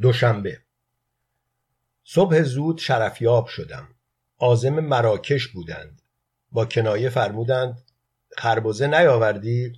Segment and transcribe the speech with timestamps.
[0.00, 0.60] دوشنبه.
[2.04, 3.88] صبح زود شرفیاب شدم.
[4.38, 6.02] عازم مراکش بودند.
[6.52, 7.82] با کنایه فرمودند
[8.38, 9.72] خربزه نیاوردی؟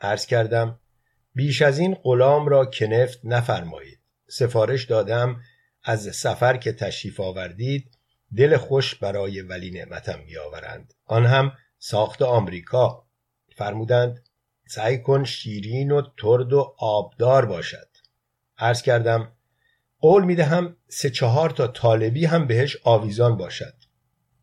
[0.00, 0.80] عرض کردم
[1.34, 4.00] بیش از این غلام را کنفت نفرمایید.
[4.28, 5.40] سفارش دادم
[5.82, 7.98] از سفر که تشریف آوردید
[8.36, 10.94] دل خوش برای ولی نعمتم بیاورند.
[11.04, 13.06] آن هم ساخت آمریکا.
[13.56, 14.28] فرمودند
[14.68, 17.88] سعی کن شیرین و ترد و آبدار باشد.
[18.58, 19.35] عرض کردم
[20.00, 23.74] قول می‌دهم سه چهار تا طالبی هم بهش آویزان باشد.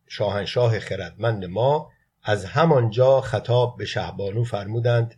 [0.06, 1.90] شاهنشاه خردمند ما
[2.22, 5.14] از همانجا خطاب به شهبانو فرمودند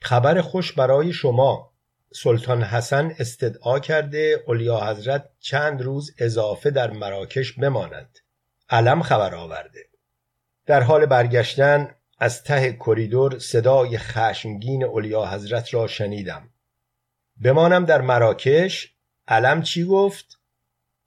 [0.00, 1.72] خبر خوش برای شما.
[2.12, 8.18] سلطان حسن استدعا کرده اولیا حضرت چند روز اضافه در مراکش بمانند
[8.70, 9.80] علم خبر آورده.
[10.66, 16.50] در حال برگشتن از ته کریدور صدای خشمگین اولیا حضرت را شنیدم.
[17.36, 18.94] بمانم در مراکش
[19.30, 20.38] علم چی گفت؟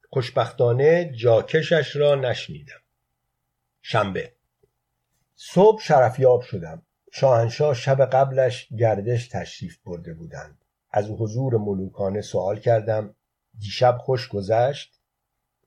[0.09, 2.81] خوشبختانه جاکشش را نشنیدم.
[3.81, 4.31] شنبه.
[5.35, 6.81] صبح شرفیاب شدم.
[7.11, 10.65] شاهنشاه شب قبلش گردش تشریف برده بودند.
[10.91, 13.15] از حضور ملوکانه سوال کردم.
[13.59, 14.99] دیشب خوش گذشت؟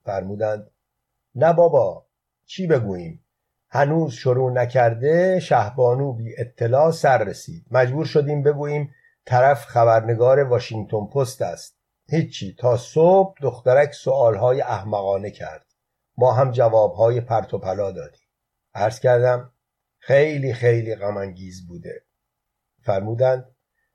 [0.04, 0.70] فرمودند
[1.34, 2.06] نه بابا
[2.46, 3.24] چی بگوییم؟
[3.68, 7.66] هنوز شروع نکرده شهبانو بی اطلاع سر رسید.
[7.70, 8.94] مجبور شدیم بگوییم
[9.24, 11.83] طرف خبرنگار واشنگتن پست است.
[12.08, 15.66] هیچی تا صبح دخترک سوالهای احمقانه کرد
[16.16, 18.28] ما هم جوابهای پرت و پلا دادیم
[18.74, 19.52] عرض کردم
[19.98, 22.04] خیلی خیلی غمانگیز بوده
[22.82, 23.54] فرمودند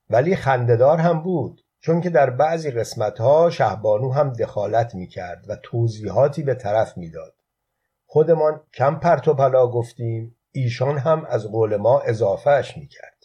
[0.10, 5.50] ولی خندهدار هم بود چون که در بعضی قسمت ها شهبانو هم دخالت می کرد
[5.50, 7.34] و توضیحاتی به طرف می‌داد.
[8.06, 13.19] خودمان کم پرت و پلا گفتیم ایشان هم از قول ما اضافهش می کرد.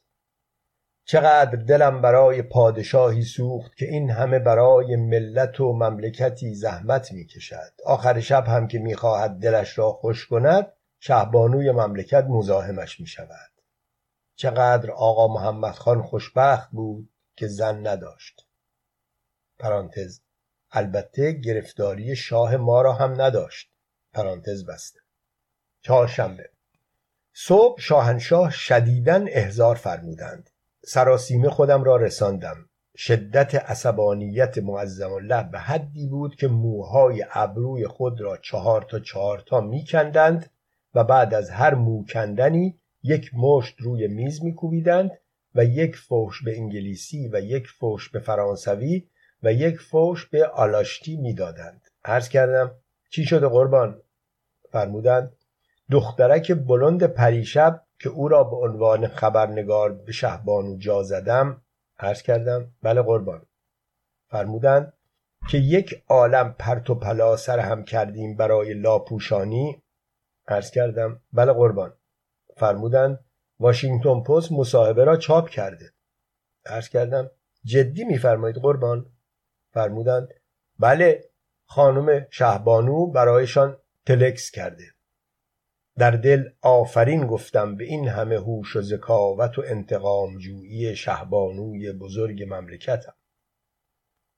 [1.07, 7.73] چقدر دلم برای پادشاهی سوخت که این همه برای ملت و مملکتی زحمت می کشد.
[7.87, 13.51] آخر شب هم که می خواهد دلش را خوش کند شهبانوی مملکت مزاحمش می شود.
[14.37, 18.47] چقدر آقا محمد خان خوشبخت بود که زن نداشت.
[19.59, 20.21] پرانتز
[20.71, 23.71] البته گرفتاری شاه ما را هم نداشت.
[24.13, 25.01] پرانتز بسته.
[25.83, 26.51] چهارشنبه.
[27.33, 30.51] صبح شاهنشاه شدیدن احزار فرمودند.
[30.87, 32.57] سراسیمه خودم را رساندم.
[32.97, 39.43] شدت عصبانیت معظم الله به حدی بود که موهای ابروی خود را چهار تا چهار
[39.47, 40.51] تا میکندند
[40.95, 45.11] و بعد از هر موکندنی یک مشت روی میز میکوبیدند
[45.55, 49.09] و یک فوش به انگلیسی و یک فوش به فرانسوی
[49.43, 52.71] و یک فوش به آلاشتی می‌دادند عرض کردم
[53.11, 54.01] چی شده قربان؟
[54.73, 55.37] فرمودند
[55.91, 61.63] دخترک بلند پریشب که او را به عنوان خبرنگار به شهبانو جا زدم
[61.99, 63.47] عرض کردم بله قربان.
[64.31, 64.93] فرمودند
[65.51, 69.83] که یک عالم پرت و پلا سر هم کردیم برای لاپوشانی
[70.49, 71.93] عرض کردم بله قربان.
[72.57, 73.25] فرمودند
[73.61, 75.93] واشنگتن پست مصاحبه را چاپ کرده.
[76.67, 77.31] عرض کردم
[77.65, 79.07] جدی میفرمایید قربان؟
[79.73, 80.29] فرمودند
[80.79, 81.31] بله
[81.67, 84.94] خانم شهبانو برایشان تلکس کرده.
[85.99, 92.43] در دل آفرین گفتم به این همه هوش و ذکاوت و انتقام جویی شهبانوی بزرگ
[92.43, 93.15] مملکتم.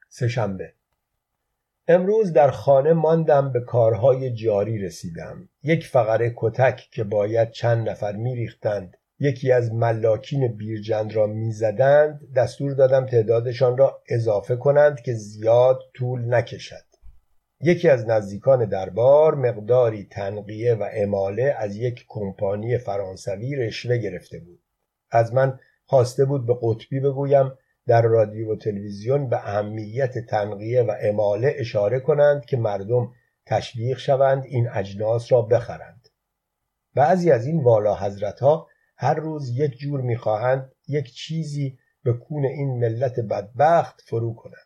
[0.09, 0.73] سهشنبه.
[1.89, 5.49] امروز در خانه ماندم به کارهای جاری رسیدم.
[5.63, 8.97] یک فقره کتک که باید چند نفر میریختند.
[9.19, 12.33] یکی از ملاکین بیرجند را می‌زدند.
[12.37, 16.96] دستور دادم تعدادشان را اضافه کنند که زیاد طول نکشد.
[17.61, 24.63] یکی از نزدیکان دربار مقداری تنقیه و اماله از یک کمپانی فرانسوی رشوه گرفته بود.
[25.11, 27.53] از من خواسته بود به قطبی بگویم
[27.87, 33.13] در رادیو و تلویزیون به اهمیت تنقیه و اماله اشاره کنند که مردم
[33.47, 36.09] تشویق شوند این اجناس را بخرند.
[36.95, 42.45] بعضی از این والا حضرت ها هر روز یک جور می‌خواهند یک چیزی به کون
[42.45, 44.66] این ملت بدبخت فرو کنند.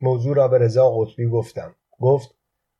[0.00, 1.74] موضوع را به رضا قطبی گفتم.
[2.00, 2.34] گفت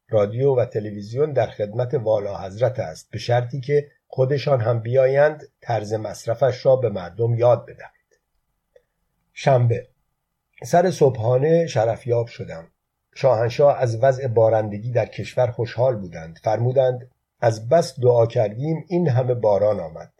[0.08, 5.92] رادیو و تلویزیون در خدمت والا حضرت است به شرطی که خودشان هم بیایند طرز
[5.92, 7.92] مصرفش را به مردم یاد بدهند.
[9.32, 9.88] شنبه.
[10.64, 12.68] سر صبحانه شرفیاب شدم.
[13.14, 16.38] شاهنشاه از وضع بارندگی در کشور خوشحال بودند.
[16.42, 17.10] فرمودند
[17.40, 20.12] از بس دعا کردیم این همه باران آمد.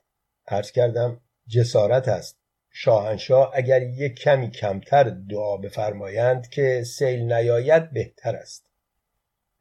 [0.49, 2.46] عرض کردم جسارت است.
[2.79, 8.71] شاهنشاه اگر یک کمی کمتر دعا بفرمایند که سیل نیاید بهتر است.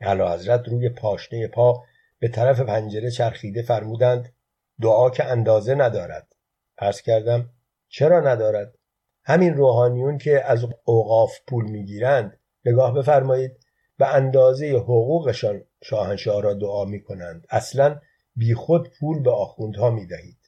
[0.01, 1.83] اعلی حضرت روی پاشنه پا
[2.19, 4.33] به طرف پنجره چرخیده فرمودند
[4.81, 6.35] دعا که اندازه ندارد.
[6.77, 7.49] عرض کردم
[7.87, 8.75] چرا ندارد؟
[9.23, 13.57] همین روحانیون که از اوقاف پول می‌گیرند نگاه بفرمایید
[13.97, 17.99] به اندازه حقوقشان شاهنشاه را دعا می کنند اصلا
[18.35, 20.39] بیخود پول به آخوندها می دهید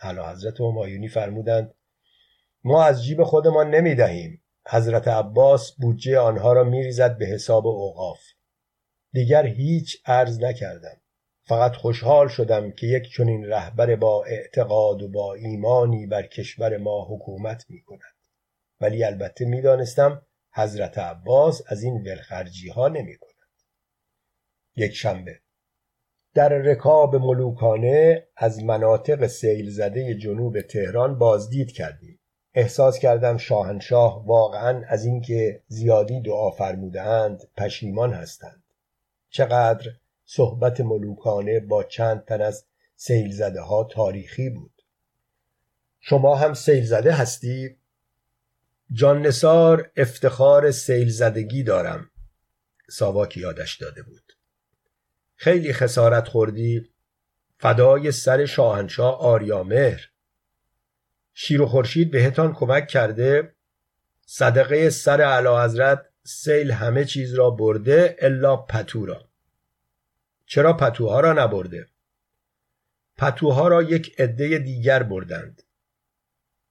[0.00, 1.74] حضرت همایونی فرمودند
[2.64, 7.66] ما از جیب خودمان نمی دهیم حضرت عباس بودجه آنها را می ریزد به حساب
[7.66, 8.20] اوقاف.
[9.12, 11.00] دیگر هیچ عرض نکردم.
[11.46, 17.06] فقط خوشحال شدم که یک چنین رهبر با اعتقاد و با ایمانی بر کشور ما
[17.10, 18.14] حکومت می کند
[18.80, 20.22] ولی البته می دانستم
[20.54, 23.34] حضرت عباس از این ولخرجی ها نمی کند.
[24.76, 25.40] یک شنبه.
[26.34, 32.20] در رکاب ملوکانه از مناطق سیل زده جنوب تهران بازدید کردیم.
[32.54, 38.62] احساس کردم شاهنشاه واقعا از اینکه زیادی دعا فرمودهاند پشیمان هستند.
[39.30, 39.90] چقدر
[40.24, 42.64] صحبت ملوکانه با چند تن از
[42.96, 44.82] سیل زده ها تاریخی بود.
[46.00, 47.76] شما هم سیل زده هستی؟
[48.92, 52.10] جان نسار افتخار سیل زدگی دارم.
[52.90, 54.32] ساواک یادش داده بود.
[55.36, 56.90] خیلی خسارت خوردی.
[57.58, 60.10] فدای سر شاهنشاه آریامهر.
[61.34, 63.54] شیر و خورشید بهتان کمک کرده.
[64.26, 69.28] صدقه سر علا حضرت سیل همه چیز را برده الا پتو را.
[70.46, 71.88] چرا پتوها را نبرده؟
[73.16, 75.62] پتوها را یک عده دیگر بردند.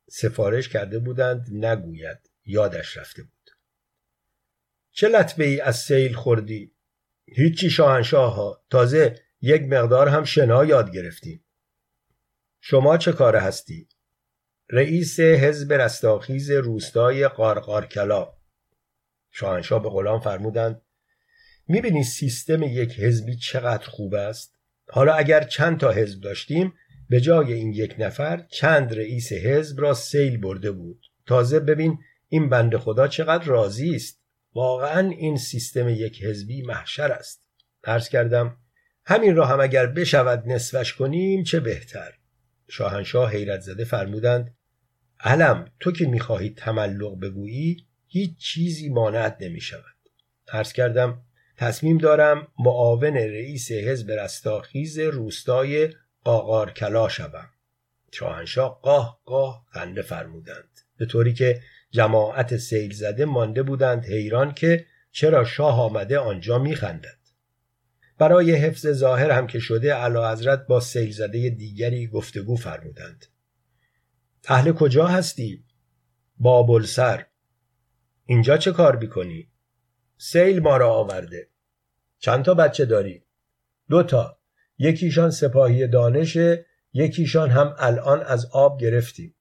[0.10, 3.50] سفارش کرده بودند نگوید یادش رفته بود.
[4.92, 6.72] چه لطفه ای از سیل خوردی؟
[7.26, 11.46] هیچی شاهنشاه ها تازه یک مقدار هم شنا یاد گرفتیم.
[12.62, 13.88] شما چه کاره هستی؟
[14.70, 18.34] رئیس حزب رستاخیز روستای قارقارکلا.
[19.32, 20.82] شاهنشاه به غلام فرمودند
[21.68, 24.56] می‌بینی سیستم یک حزبی چقدر خوب است؟
[24.90, 26.74] حالا اگر چند تا حزب داشتیم
[27.10, 31.98] به جای این یک نفر چند رئیس حزب را سیل برده بود؟ تازه ببین
[32.30, 34.20] این بند خدا چقدر راضی است.
[34.54, 37.44] واقعا این سیستم یک حزبی محشر است.
[37.84, 38.58] عرض کردم
[39.06, 42.14] همین را هم اگر بشود نصفش کنیم چه بهتر؟
[42.68, 44.56] شاهنشاه حیرت زده فرمودند
[45.20, 49.96] علم تو که می‌خواهی تملق بگویی هیچ چیزی مانعت نمی شود
[50.48, 51.22] عرض کردم
[51.58, 55.90] تصمیم دارم معاون رئیس حزب رستاخیز روستای
[56.24, 57.50] قاقارکلا شوم.
[58.12, 61.62] شاهنشاه قاه قاه خنده فرمودند به طوری که
[61.92, 67.23] جماعت سیل زده مانده بودند حیران که چرا شاه آمده آنجا میخندد.
[68.18, 73.26] برای حفظ ظاهر هم که شده علا حضرت با سیل زده دیگری گفتگو فرمودند
[74.48, 75.64] اهل کجا هستی؟
[76.38, 77.26] بابلسر
[78.26, 79.52] اینجا چه کار بیکنی؟
[80.18, 81.50] سیل ما را آورده
[82.20, 83.26] چند تا بچه داری؟
[83.90, 84.40] دو تا
[84.78, 89.36] یکیشان سپاهی دانشه یکیشان هم الان از آب گرفتیم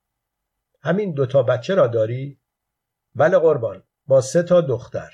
[0.80, 2.38] همین دوتا بچه را داری؟
[3.14, 5.10] بله قربان با سه تا دختر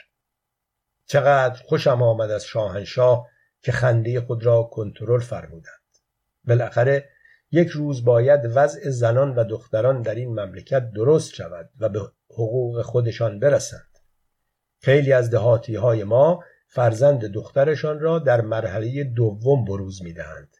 [1.06, 3.28] چقدر خوشم آمد از شاهنشاه
[3.62, 5.78] که خنده خود را کنترل فرمودند.
[6.44, 7.08] بالاخره
[7.50, 12.00] یک روز باید وضع زنان و دختران در این مملکت درست شود و به
[12.30, 13.98] حقوق خودشان برسند.
[14.80, 20.56] خیلی از دهاتی های ما فرزند دخترشان را در مرحله دوم بروز می‌دهند.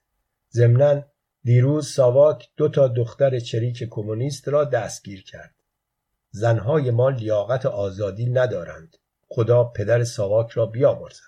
[0.52, 1.04] ضمنا
[1.44, 5.54] دیروز ساواک دو تا دختر چریک کمونیست را دستگیر کرد.
[6.30, 8.96] زنهای ما لیاقت آزادی ندارند.
[9.28, 11.27] خدا پدر ساواک را بیامرزد.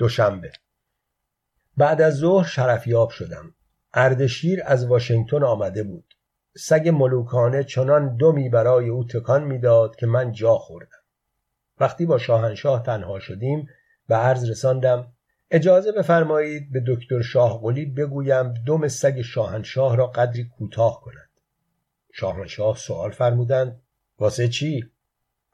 [0.00, 0.52] دوشنبه.
[1.76, 3.54] بعد از ظهر شرفیاب شدم.
[3.94, 6.14] اردشیر از واشنگتن آمده بود.
[6.56, 11.02] سگ ملوکانه چنان دمی برای او تکان می‌داد که من جا خوردم.
[11.80, 13.66] وقتی با شاهنشاه تنها شدیم
[14.08, 15.12] به عرض رساندم
[15.50, 21.30] اجازه بفرمایید به دکتر شاهقلی بگویم دم سگ شاهنشاه را قدری کوتاه کند.
[22.12, 23.82] شاهنشاه سوال فرمودند
[24.18, 24.90] واسه چی؟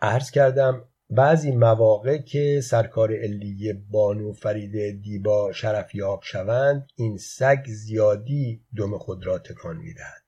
[0.01, 8.65] عرض کردم بعضی مواقع که سرکار علیه بانو فرید دیبا شرفیاب شوند این سگ زیادی
[8.77, 10.23] دم خود را تکان می‌دهد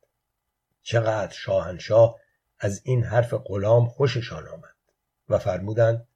[0.82, 2.20] چقدر شاهنشاه
[2.58, 4.76] از این حرف غلام خوششان آمد
[5.28, 6.08] و فرمودند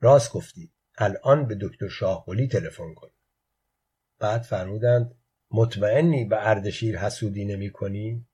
[0.00, 3.10] راست گفتی الان به دکتر شاهقلی تلفن کن
[4.18, 5.14] بعد فرمودند
[5.50, 8.26] مطمئنی به اردشیر حسودی نمی کنی؟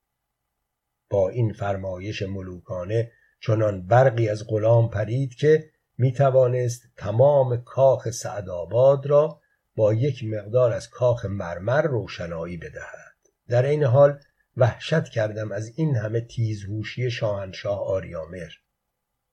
[1.10, 9.06] با این فرمایش ملوکانه چنان برقی از غلام پرید که می توانست تمام کاخ سعدآباد
[9.06, 9.40] را
[9.76, 13.16] با یک مقدار از کاخ مرمر روشنایی بدهد.
[13.48, 14.20] در این حال
[14.56, 18.50] وحشت کردم از این همه تیزهوشی شاهنشاه آریامر.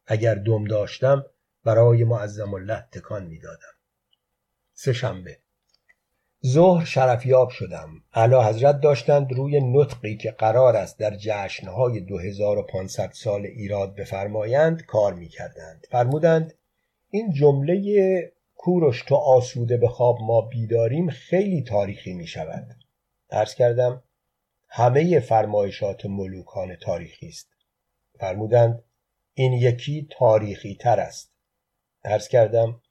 [0.06, 1.26] اگر دم داشتم
[1.64, 3.74] برای معظم الله تکان می‌دادم.
[4.74, 5.40] سه شنبه
[6.46, 7.90] ظهر شرفیاب شدم.
[8.14, 15.14] اعلی حضرت داشتند روی نطقی که قرار است در جشنهای 2500 سال ایراد بفرمایند کار
[15.14, 15.88] می‌کردند.
[15.92, 16.54] فرمودند
[17.10, 22.76] این جمله کوروش تو آسوده به خواب ما بیداریم خیلی تاریخی می شود
[23.58, 24.04] کردم
[24.68, 27.48] همه فرمایشات ملوکان تاریخی است.
[28.20, 28.84] فرمودند
[29.34, 31.32] این یکی تاریخی تر است.
[32.04, 32.82] درس کردم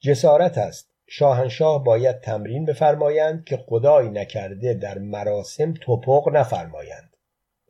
[0.00, 0.91] جسارت است.
[1.14, 7.16] شاهنشاه باید تمرین بفرمایند که خدای نکرده در مراسم توپق نفرمایند.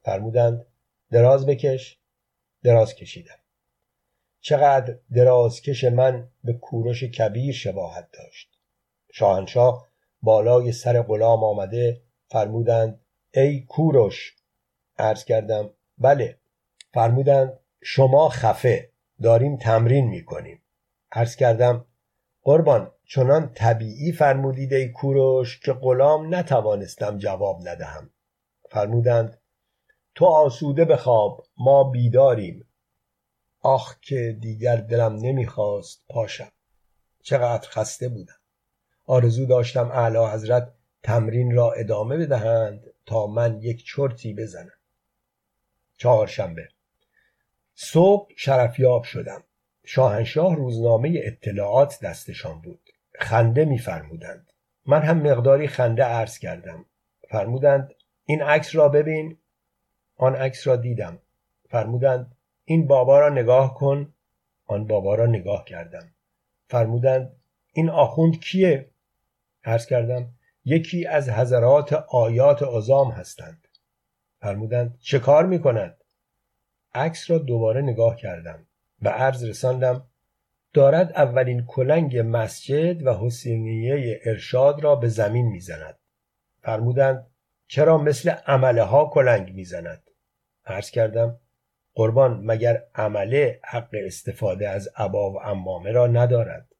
[0.04, 0.66] فرمودند
[1.10, 1.98] دراز بکش
[2.64, 3.38] دراز کشیدم.
[4.40, 8.58] چقدر درازکش من به کوروش کبیر شباهت داشت.
[9.12, 9.88] شاهنشاه
[10.22, 13.00] بالای سر غلام آمده فرمودند
[13.34, 14.36] ای کوروش.
[14.98, 16.38] عرض کردم بله.
[16.94, 18.90] فرمودند شما خفه
[19.22, 20.62] داریم تمرین می‌کنیم.
[21.12, 21.84] عرض کردم
[22.42, 28.10] قربان چنان طبیعی فرمودید ای کوروش که غلام نتوانستم جواب ندهم.
[28.70, 29.40] فرمودند
[30.14, 32.66] تو آسوده بخواب ما بیداریم.
[33.60, 36.52] آخ که دیگر دلم نمی‌خواست پاشم.
[37.22, 38.40] چقدر خسته بودم.
[39.06, 44.78] آرزو داشتم اعلی حضرت تمرین را ادامه بدهند تا من یک چرتی بزنم.
[45.98, 46.68] چهارشنبه.
[47.74, 49.42] صبح شرفیاب شدم.
[49.84, 52.81] شاهنشاه روزنامه اطلاعات دستشان بود.
[53.18, 54.52] خنده میفرمودند.
[54.86, 56.84] من هم مقداری خنده عرض کردم.
[57.30, 59.38] فرمودند این عکس را ببین.
[60.16, 61.18] آن عکس را دیدم.
[61.70, 64.14] فرمودند این بابا را نگاه کن.
[64.66, 66.14] آن بابا را نگاه کردم.
[66.68, 67.36] فرمودند
[67.72, 68.90] این آخوند کیه؟
[69.64, 73.68] عرض کردم یکی از حضرات آیات عظام هستند.
[74.40, 75.60] فرمودند چه کار می
[76.94, 78.66] عکس را دوباره نگاه کردم.
[79.02, 80.06] به عرض رساندم
[80.72, 85.98] دارد اولین کلنگ مسجد و حسینیه ارشاد را به زمین می‌زند.
[86.62, 87.26] فرمودند
[87.66, 90.10] چرا مثل عمله ها کلنگ می‌زند؟
[90.66, 91.38] عرض کردم
[91.94, 96.74] قربان مگر عمله حق استفاده از عبا و امامه را ندارد؟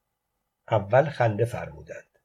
[0.71, 2.19] اول خنده فرمودند.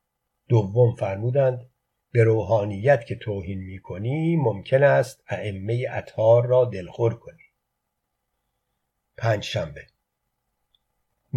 [0.50, 1.70] دوم فرمودند
[2.12, 7.44] به روحانیت که توهین می‌کنی ممکن است ائمه اطهار را دلخور کنی.
[9.18, 9.82] پنج شنبه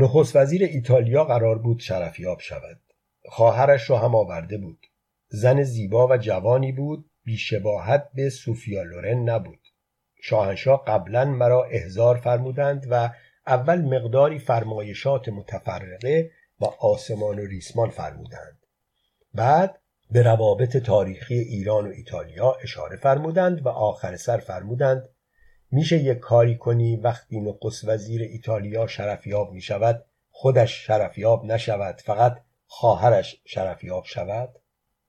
[0.00, 2.80] نخست وزیر ایتالیا قرار بود شرفیاب شود.
[3.24, 4.86] خواهرش را هم آورده بود.
[5.28, 9.60] زن زیبا و جوانی بود بیشباهت به سوفیا لورن نبود.
[10.22, 13.10] شاهنشاه قبلا مرا احضار فرمودند و
[13.46, 16.30] اول مقداری فرمایشات متفرقه
[16.60, 18.58] و آسمان و ریسمان فرمودند.
[19.34, 19.80] بعد
[20.10, 25.08] به روابط تاریخی ایران و ایتالیا اشاره فرمودند و آخر سر فرمودند
[25.72, 32.40] میشه یک کاری کنی وقتی نخست وزیر ایتالیا شرفیاب می شود خودش شرفیاب نشود فقط
[32.66, 34.58] خواهرش شرفیاب شود؟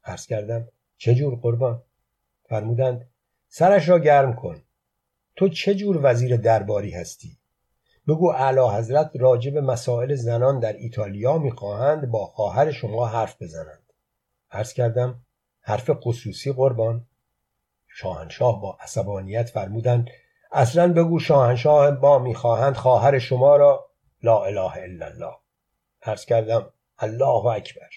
[0.03, 1.83] عرض کردم چه جور قربان؟
[2.49, 3.09] فرمودند
[3.47, 4.61] سرش را گرم کن.
[5.35, 7.37] تو چه جور وزیر درباری هستی؟
[8.07, 13.93] بگو اعلی حضرت راجب مسائل زنان در ایتالیا می‌خواهند با خواهر شما حرف بزنند.
[14.51, 15.21] عرض کردم
[15.61, 17.05] حرف خصوصی قربان.
[17.87, 20.09] شاهنشاه با عصبانیت فرمودند
[20.51, 23.89] اصلا بگو شاهنشاه با می‌خواهند خواهر شما را
[24.23, 25.33] لا اله الا الله.
[26.01, 27.89] عرض کردم الله اکبر.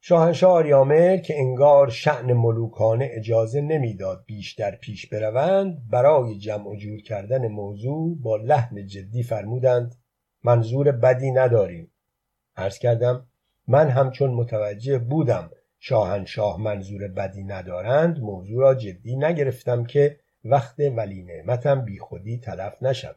[0.00, 7.02] شاهنشاه آریامر که انگار شعن ملوکانه اجازه نمی‌داد بیشتر پیش بروند برای جمع و جور
[7.02, 9.94] کردن موضوع با لحن جدی فرمودند
[10.44, 11.92] منظور بدی نداریم.
[12.56, 13.26] عرض کردم
[13.68, 21.22] من همچون متوجه بودم شاهنشاه منظور بدی ندارند موضوع را جدی نگرفتم که وقت ولی
[21.22, 23.16] نعمتم بی خودی تلف نشود.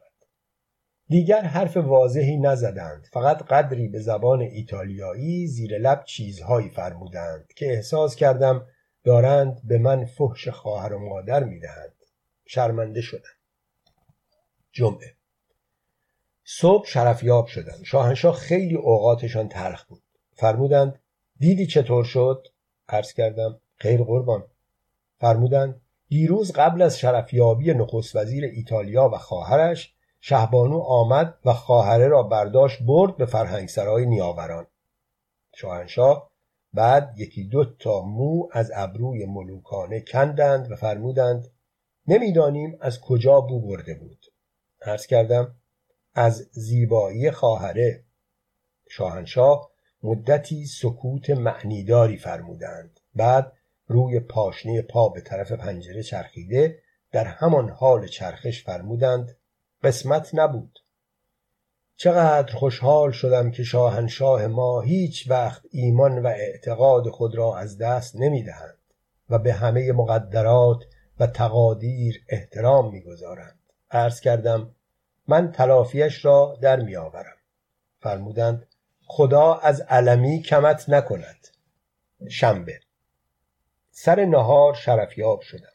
[1.10, 3.08] دیگر حرف واضحی نزدند.
[3.12, 8.68] فقط قدری به زبان ایتالیایی زیر لب چیزهایی فرمودند که احساس کردم
[9.04, 11.94] دارند به من فحش خواهر و مادر می‌دهند.
[12.46, 13.36] شرمنده شدم.
[14.72, 15.16] جمعه.
[16.44, 17.84] صبح شرفیاب شدم.
[17.84, 20.04] شاهنشاه خیلی اوقاتشان تلخ بود.
[20.34, 21.00] فرمودند
[21.40, 22.48] دیدی چطور شد؟
[22.90, 24.44] عرض کردم خیر قربان.
[25.20, 32.24] فرمودند دیروز قبل از شرفیابی نخست وزیر ایتالیا و خواهرش شهبانو آمد و خواهره را
[32.24, 34.68] برداشت برد به فرهنگسرای نیاوران.
[35.56, 36.30] شاهنشاه
[36.74, 41.52] بعد یکی دو تا مو از ابروی ملوکانه کندند و فرمودند
[42.08, 44.26] نمی‌دانیم از کجا بو برده بود.
[44.82, 45.56] عرض کردم
[46.16, 48.04] از زیبایی خواهره.
[48.90, 49.72] شاهنشاه
[50.04, 53.00] مدتی سکوت معنیداری فرمودند.
[53.16, 53.54] بعد
[53.88, 56.80] روی پاشنه پا به طرف پنجره چرخیده
[57.12, 59.38] در همان حال چرخش فرمودند
[59.84, 60.80] قسمت نبود.
[61.98, 68.16] چقدر خوشحال شدم که شاهنشاه ما هیچ وقت ایمان و اعتقاد خود را از دست
[68.16, 68.78] نمی‌دهند
[69.30, 70.84] و به همه مقدرات
[71.20, 73.60] و تقادیر احترام می‌گذارند.
[73.92, 74.76] عرض کردم
[75.28, 77.36] من تلافیش را در میآورم.
[78.00, 78.68] فرمودند
[79.08, 81.48] خدا از علمی کمت نکند.
[82.30, 82.80] شنبه.
[83.98, 85.74] سر نهار شرفیاب شدم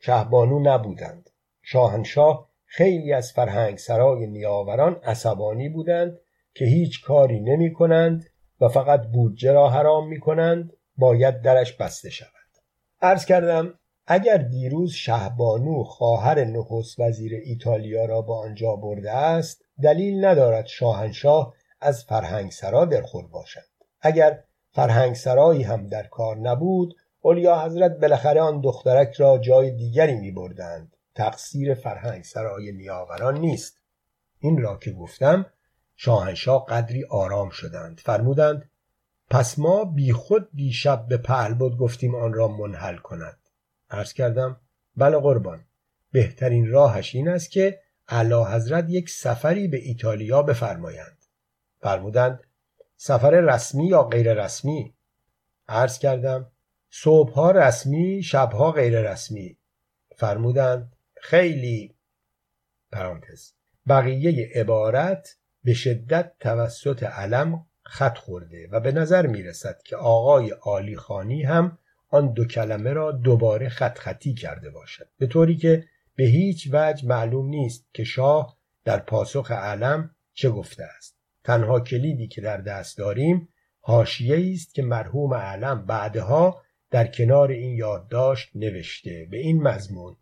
[0.00, 1.30] شهبانو نبودند.
[1.62, 6.18] شاهنشاه خیلی از فرهنگ سرای نیاوران عصبانی بودند
[6.54, 8.24] که هیچ کاری نمی کنند
[8.60, 12.28] و فقط بودجه را حرام می کنند باید درش بسته شود.
[13.02, 13.74] عرض کردم
[14.06, 21.54] اگر دیروز شهبانو خواهر نخست وزیر ایتالیا را با آنجا برده است دلیل ندارد شاهنشاه
[21.80, 23.68] از فرهنگ سرا دلخور باشد.
[24.00, 30.14] اگر فرهنگ سرایی هم در کار نبود اولیا حضرت بالاخره آن دخترک را جای دیگری
[30.14, 33.80] می بردند تقصیر فرهنگ سرای نیاوران نیست.
[34.38, 35.46] این را که گفتم
[35.96, 38.00] شاهنشاه قدری آرام شدند.
[38.04, 38.70] فرمودند
[39.30, 43.38] پس ما بیخود دیشب به بود گفتیم آن را منحل کند.
[43.90, 44.60] عرض کردم
[44.96, 45.64] بله قربان.
[46.12, 51.24] بهترین راهش این است که اعلی حضرت یک سفری به ایتالیا بفرمایند.
[51.80, 52.40] فرمودند
[52.96, 54.94] سفر رسمی یا غیر رسمی؟
[55.68, 56.51] عرض کردم
[56.94, 59.56] صبحها رسمی شبها غیر رسمی.
[60.16, 61.94] فرمودند خیلی.
[62.92, 63.52] پرانتز.
[63.88, 70.50] بقیه عبارت به شدت توسط علم خط خورده و به نظر می رسد که آقای
[70.50, 75.08] عالی خانی هم آن دو کلمه را دوباره خط خطی کرده باشد.
[75.18, 75.84] به طوری که
[76.16, 81.16] به هیچ وجه معلوم نیست که شاه در پاسخ علم چه گفته است.
[81.44, 83.48] تنها کلیدی که در دست داریم
[83.80, 89.26] حاشیه است که مرحوم علم بعدها در کنار این یادداشت نوشته.
[89.30, 90.16] به این مضمون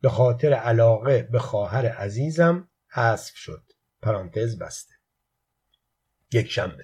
[0.00, 3.62] به خاطر علاقه به خواهر عزیزم حذف شد.
[4.02, 4.94] پرانتز بسته.
[6.32, 6.82] یک شنبه.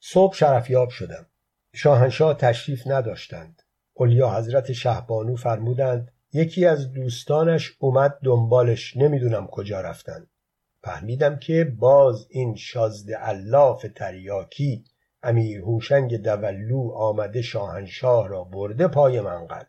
[0.00, 1.26] صبح شرفیاب شدم.
[1.74, 3.62] شاهنشاه تشریف نداشتند.
[3.94, 10.30] اولیا حضرت شهبانو فرمودند یکی از دوستانش اومد دنبالش نمی‌دونم کجا رفتند
[10.82, 14.84] فهمیدم که باز این شازده علاف تریاکی
[15.22, 19.64] امیر هوشنگ دولو آمده شاهنشاه را برده پای منقل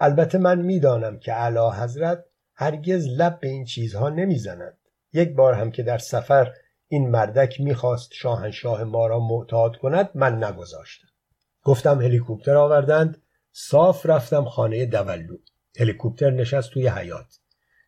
[0.00, 4.78] البته من می‌دانم که علا حضرت هرگز لب به این چیزها نمی‌زنند
[5.12, 6.52] یک بار هم که در سفر
[6.88, 11.08] این مردک می‌خواست شاهنشاه ما را معتاد کند من نگذاشتم.
[11.62, 15.36] گفتم هلیکوپتر آوردند صاف رفتم خانه دولو.
[15.78, 17.38] هلیکوپتر نشست توی حیات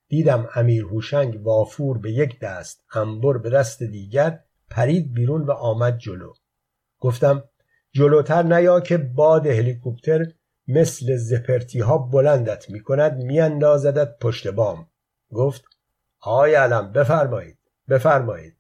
[0.09, 4.41] دیدم امیر هوشنگ وافور به یک دست انبر به دست دیگر
[4.71, 6.33] پرید بیرون و آمد جلو.
[7.07, 7.45] گفتم
[7.93, 10.27] جلوتر نیا که باد هلیکوپتر
[10.69, 14.89] مثل زپرتی ها بلندت می کند میاندازدت پشت بام.
[15.31, 15.65] گفت
[16.21, 18.57] آقای علم بفرمایید بفرمایید.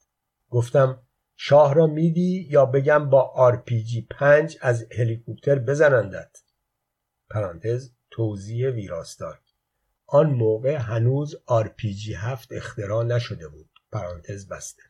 [0.50, 1.02] گفتم
[1.36, 6.42] شاه را میدی یا بگم با آر پی جی پنج از هلیکوپتر بزنندت؟
[7.30, 9.40] پرانتز توضیح ویراستار.
[10.06, 13.70] آن موقع هنوز آر پی جی هفت اختراع نشده بود.
[13.92, 14.82] پرانتز بسته.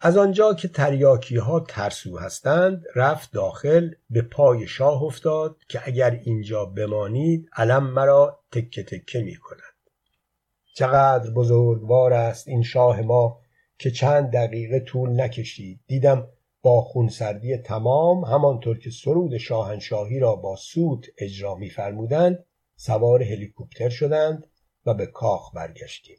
[0.00, 6.10] از آنجا که تریاکی ها ترسو هستند رفت داخل به پای شاه افتاد که اگر
[6.10, 9.74] اینجا بمانید علم مرا تکه تکه می کند
[10.74, 13.40] چقدر بزرگوار است این شاه ما
[13.78, 15.80] که چند دقیقه طول نکشید.
[15.86, 16.28] دیدم
[16.62, 22.44] با خونسردی تمام همانطور که سرود شاهنشاهی را با سوت اجرا میفرمودند
[22.76, 24.46] سوار هلیکوپتر شدند
[24.86, 26.18] و به کاخ برگشتیم.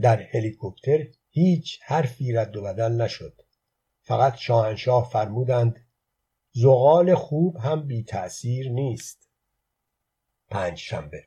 [0.00, 1.06] در هلیکوپتر
[1.38, 3.42] هیچ حرفی رد و بدل نشد.
[4.02, 5.86] فقط شاهنشاه فرمودند
[6.52, 9.28] زغال خوب هم بی تأثیر نیست.
[10.50, 11.24] پنج شنبه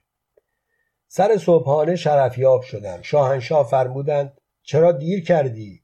[1.08, 3.02] سر صبحانه شرفیاب شدم.
[3.02, 5.84] شاهنشاه فرمودند چرا دیر کردی؟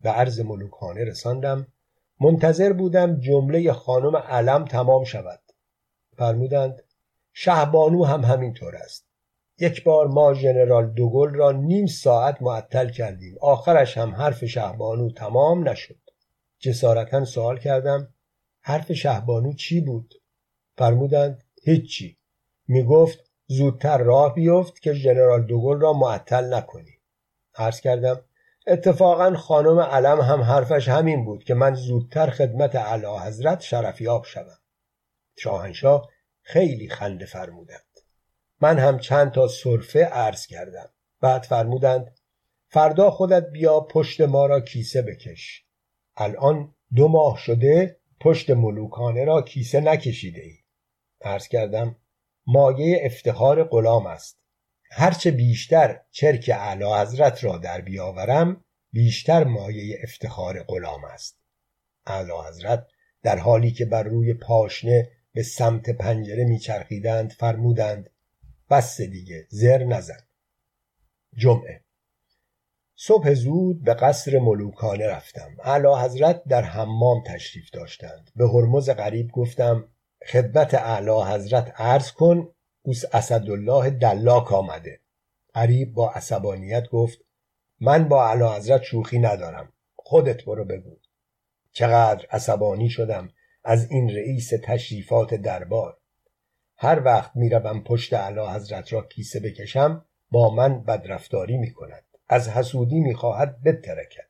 [0.00, 1.66] به عرض ملوکانه رساندم
[2.20, 5.40] منتظر بودم جمله خانم علم تمام شود.
[6.16, 6.82] فرمودند
[7.32, 9.07] شهبانو هم همینطور است.
[9.60, 13.36] یک بار ما ژنرال دوگل را نیم ساعت معطل کردیم.
[13.40, 15.98] آخرش هم حرف شهبانو تمام نشد.
[16.58, 18.14] جسارتا سوال کردم
[18.60, 20.14] حرف شهبانو چی بود؟
[20.76, 22.18] فرمودند هیچی.
[22.68, 26.94] می‌گفت زودتر راه بیفت که ژنرال دوگل را معطل نکنی.
[27.54, 28.20] عرض کردم
[28.66, 34.58] اتفاقا خانم علم هم حرفش همین بود که من زودتر خدمت علا حضرت شرفیاب شوم.
[35.36, 36.08] شاهنشاه
[36.42, 37.87] خیلی خنده فرمودند.
[38.60, 40.90] من هم چند تا صرفه عرض کردم.
[41.20, 42.18] بعد فرمودند
[42.68, 45.64] فردا خودت بیا پشت ما را کیسه بکش.
[46.16, 50.56] الان دو ماه شده پشت ملوکانه را کیسه نکشیده ای.
[51.20, 51.96] عرض کردم
[52.46, 54.38] مایه افتخار غلام است.
[54.90, 61.38] هرچه بیشتر چرک اعلی حضرت را در بیاورم بیشتر مایه افتخار غلام است.
[62.06, 62.86] اعلی حضرت
[63.22, 68.10] در حالی که بر روی پاشنه به سمت پنجره میچرخیدند فرمودند
[68.70, 70.20] بس دیگه زر نزن.
[71.36, 71.84] جمعه.
[72.96, 75.56] صبح زود به قصر ملوکانه رفتم.
[75.64, 78.30] اعلی حضرت در حمام تشریف داشتند.
[78.36, 79.88] به هرمز غریب گفتم
[80.26, 82.48] خدمت اعلی حضرت عرض کن
[82.82, 85.00] اوس اسدالله دلاک آمده.
[85.54, 87.18] غریب با عصبانیت گفت
[87.80, 89.72] من با اعلی حضرت شوخی ندارم.
[89.96, 90.96] خودت برو بگو.
[91.72, 93.32] چقدر عصبانی شدم
[93.64, 95.97] از این رئیس تشریفات دربار.
[96.80, 102.48] هر وقت می‌روم پشت اعلی حضرت را کیسه بکشم با من بدرفتاری می کند از
[102.48, 104.28] حسودی می‌خواهد بترکد.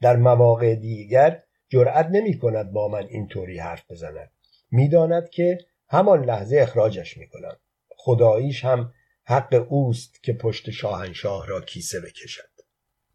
[0.00, 4.30] در مواقع دیگر جرأت نمی کند با من اینطوری حرف بزند.
[4.70, 7.56] می‌داند که همان لحظه اخراجش می‌کنم.
[7.96, 8.92] خداییش هم
[9.24, 12.50] حق اوست که پشت شاهنشاه را کیسه بکشد.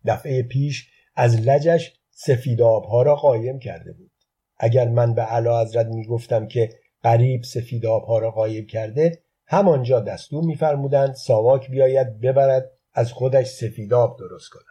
[0.06, 4.12] دفعه پیش از لجش سفیدابها را قایم کرده بود.
[4.58, 6.70] اگر من به علا حضرت می‌گفتم که
[7.04, 14.50] قریب سفیدابها را قایم کرده همانجا دستور میفرمودند ساواک بیاید ببرد از خودش سفیداب درست
[14.50, 14.64] کند.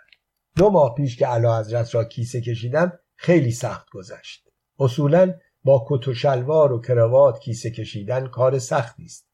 [0.56, 4.48] دو ماه پیش که علا حضرت را کیسه کشیدم خیلی سخت گذشت.
[4.78, 9.28] اصولا با کت و شلوار و کروات کیسه کشیدن کار سختی است.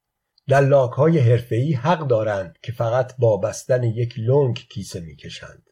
[0.48, 5.62] دلاک های حرفه‌ای حق دارند که فقط با بستن یک لنگ کیسه می‌کشند.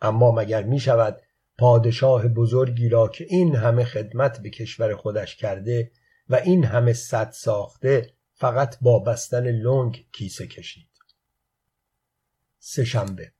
[0.00, 1.20] اما مگر می شود
[1.58, 5.90] پادشاه بزرگی را که این همه خدمت به کشور خودش کرده
[6.30, 10.88] و این همه صد ساخته فقط با بستن لنگ کیسه کشید.
[12.58, 13.32] سهشنبه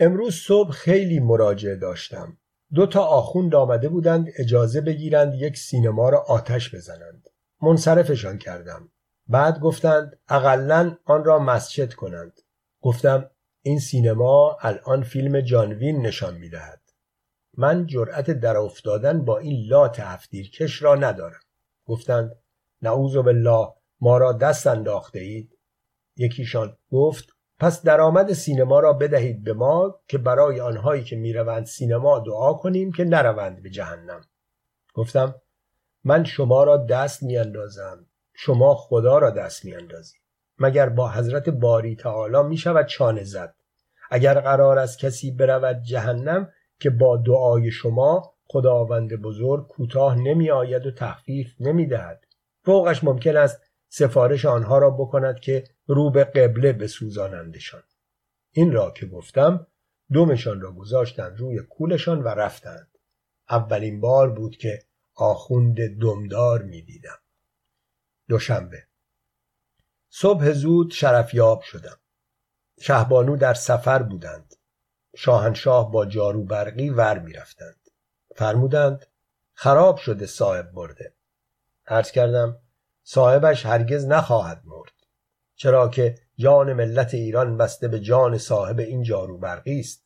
[0.00, 2.38] امروز صبح خیلی مراجعه داشتم.
[2.74, 7.28] دو تا آخوند آمده بودند اجازه بگیرند یک سینما را آتش بزنند.
[7.62, 8.88] منصرفشان کردم.
[9.28, 12.40] بعد گفتند اقلا آن را مسجد کنند.
[12.80, 13.30] گفتم
[13.62, 16.80] این سینما الان فیلم جانوین نشان می‌دهد.
[17.56, 21.40] من جرأت در افتادن با این لات هفتیرکش را ندارم.
[21.90, 22.36] گفتند
[22.82, 23.68] نعوذ بالله
[24.00, 25.58] ما را دست انداخته اید
[26.16, 32.18] یکیشان گفت پس درآمد سینما را بدهید به ما که برای آنهایی که می‌روند سینما
[32.18, 34.20] دعا کنیم که نروند به جهنم.
[34.94, 35.34] گفتم
[36.04, 38.06] من شما را دست میاندازم.
[38.34, 40.20] شما خدا را دست میاندازید.
[40.58, 43.54] مگر با حضرت باری تعالی می شود چانه زد؟
[44.10, 50.86] اگر قرار است کسی برود جهنم که با دعای شما خداوند بزرگ کوتاه نمی آید
[50.86, 52.26] و تخفیف نمی دهد
[52.64, 57.82] فوقش ممکن است سفارش آنها را بکند که رو به قبله بسوزانندشان.
[58.50, 59.66] این را که گفتم
[60.12, 62.98] دومشان را گذاشتند روی کولشان و رفتند.
[63.50, 64.82] اولین بار بود که
[65.14, 67.18] آخوند دمدار می دیدم
[68.28, 68.82] دوشنبه.
[70.08, 71.98] صبح زود شرفیاب شدم.
[72.80, 74.54] شهبانو در سفر بودند.
[75.16, 77.79] شاهنشاه با جارو برقی ور می‌رفتند.
[78.40, 79.06] فرمودند
[79.52, 81.14] خراب شده صاحب برده
[81.86, 82.58] عرض کردم
[83.02, 84.92] صاحبش هرگز نخواهد مرد
[85.54, 90.04] چرا که جان ملت ایران بسته به جان صاحب این جارو برقی است.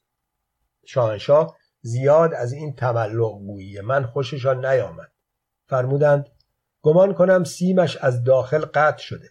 [0.87, 5.12] شاهنشاه زیاد از این تملق گویی من خوششان نیامد.
[5.66, 6.31] فرمودند
[6.83, 9.31] گمان کنم سیمش از داخل قطع شده.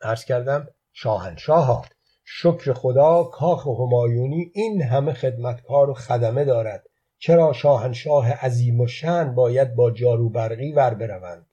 [0.00, 1.88] عرض کردم شاهنشاه
[2.24, 6.91] شکر خدا کاخ همایونی این همه خدمتکار و خدمه دارد.
[7.24, 11.46] چرا شاهنشاه عظیم و شن باید با جارو برقی ور بروند؟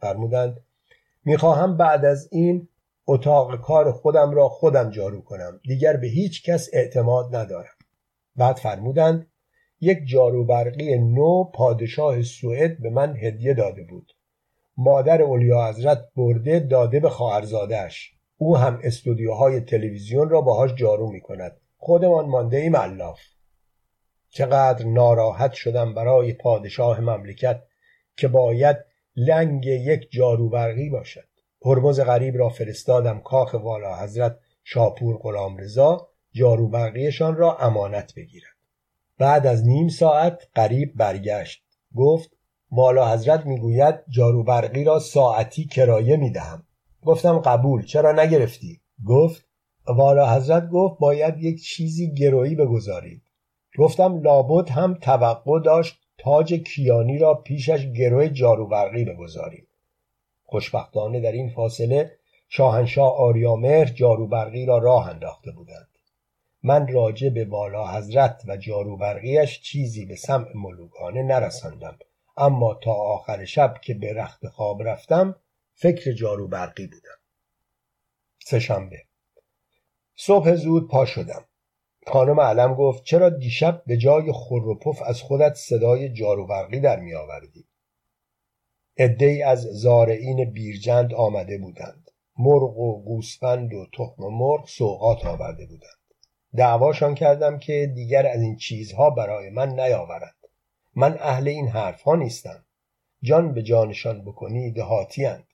[0.00, 0.60] فرمودند
[1.24, 2.68] می‌خواهم بعد از این
[3.06, 7.74] اتاق کار خودم را خودم جارو کنم دیگر به هیچ کس اعتماد ندارم.
[8.36, 9.26] بعد فرمودند
[9.80, 14.12] یک جارو برقی نو پادشاه سوئد به من هدیه داده بود.
[14.76, 18.12] مادر اولیا حضرت برده داده به خواهرزادهاش.
[18.38, 23.20] او هم استودیوهای تلویزیون را باهاش جارو می کند خودمان مانده ایم الاف
[24.30, 27.62] چقدر ناراحت شدم برای پادشاه مملکت
[28.16, 28.76] که باید
[29.16, 31.28] لنگ یک جارو برقی باشد.
[31.64, 38.56] هرمز غریب را فرستادم کاخ والا حضرت شاپور غلام رضا جارو برقیشان را امانت بگیرد.
[39.18, 41.62] بعد از نیم ساعت غریب برگشت.
[41.96, 42.30] گفت
[42.70, 46.62] والا حضرت می‌گوید جارو برقی را ساعتی کرایه می‌دهم.
[47.04, 49.46] گفتم قبول چرا نگرفتی؟ گفت
[49.86, 53.22] والا حضرت گفت باید یک چیزی گرویی بگذارید
[53.78, 59.68] گفتم لابد هم توقع داشت تاج کیانی را پیشش گروه جارو برقی بگذارید
[60.44, 62.12] خوشبختانه در این فاصله
[62.48, 65.88] شاهنشاه آریامهر جارو برقی را راه انداخته بودند.
[66.62, 71.98] من راجع به والا حضرت و جارو برقیش چیزی به سمع ملوکانه نرساندم
[72.36, 75.36] اما تا آخر شب که به رخت خواب رفتم
[75.74, 77.18] فکر جارو برقی بودم.
[78.44, 79.02] سهشنبه.
[80.16, 81.44] صبح زود پا شدم.
[82.08, 87.14] خانم علم گفت چرا دیشب به جای خور از خودت صدای جارو برقی در می
[87.14, 87.64] آوردی؟
[88.96, 92.10] ای از زارعین بیرجند آمده بودند.
[92.38, 95.96] مرغ و گوسفند و تخم مرغ سوقات آورده بودند.
[96.56, 100.36] دعواشان کردم که دیگر از این چیزها برای من نیاورد
[100.94, 102.64] من اهل این حرفها نیستم.
[103.22, 105.46] جان به جانشان بکنی دهاتیند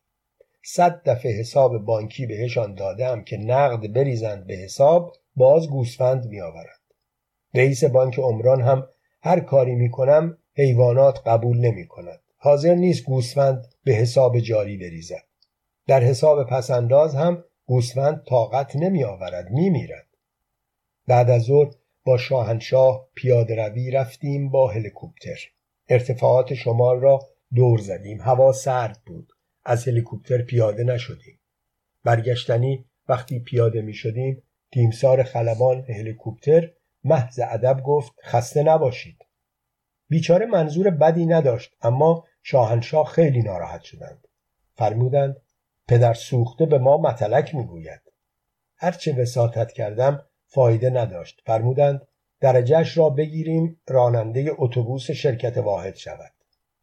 [0.64, 6.83] صد دفعه حساب بانکی بهشان دادم که نقد بریزند به حساب باز گوسفند میآورند
[7.55, 8.88] رئیس بانک عمران هم
[9.23, 15.25] هر کاری می‌کنم حیوانات قبول نمی کند حاضر نیست گوسفند به حساب جاری بریزد.
[15.87, 20.07] در حساب پسنداز هم گوسفند طاقت نمی آورد می میرد.
[21.07, 25.38] بعد از ظهر با شاهنشاه پیاده روی رفتیم با هلیکوپتر.
[25.88, 27.21] ارتفاعات شمال را
[27.55, 28.21] دور زدیم.
[28.21, 29.33] هوا سرد بود.
[29.64, 31.40] از هلیکوپتر پیاده نشدیم.
[32.05, 36.70] برگشتنی وقتی پیاده می شدیم تیمسار خلبان هلیکوپتر
[37.04, 39.26] محض ادب گفت خسته نباشید.
[40.08, 44.28] بیچاره منظور بدی نداشت اما شاهنشاه خیلی ناراحت شدند.
[44.74, 45.37] فرمودند
[45.88, 48.00] پدر سوخته به ما متلک می‌گوید.
[48.76, 51.42] هرچه وساطت کردم فایده نداشت.
[51.46, 52.08] فرمودند
[52.40, 56.32] درجهش را بگیریم راننده اتوبوس شرکت واحد شود.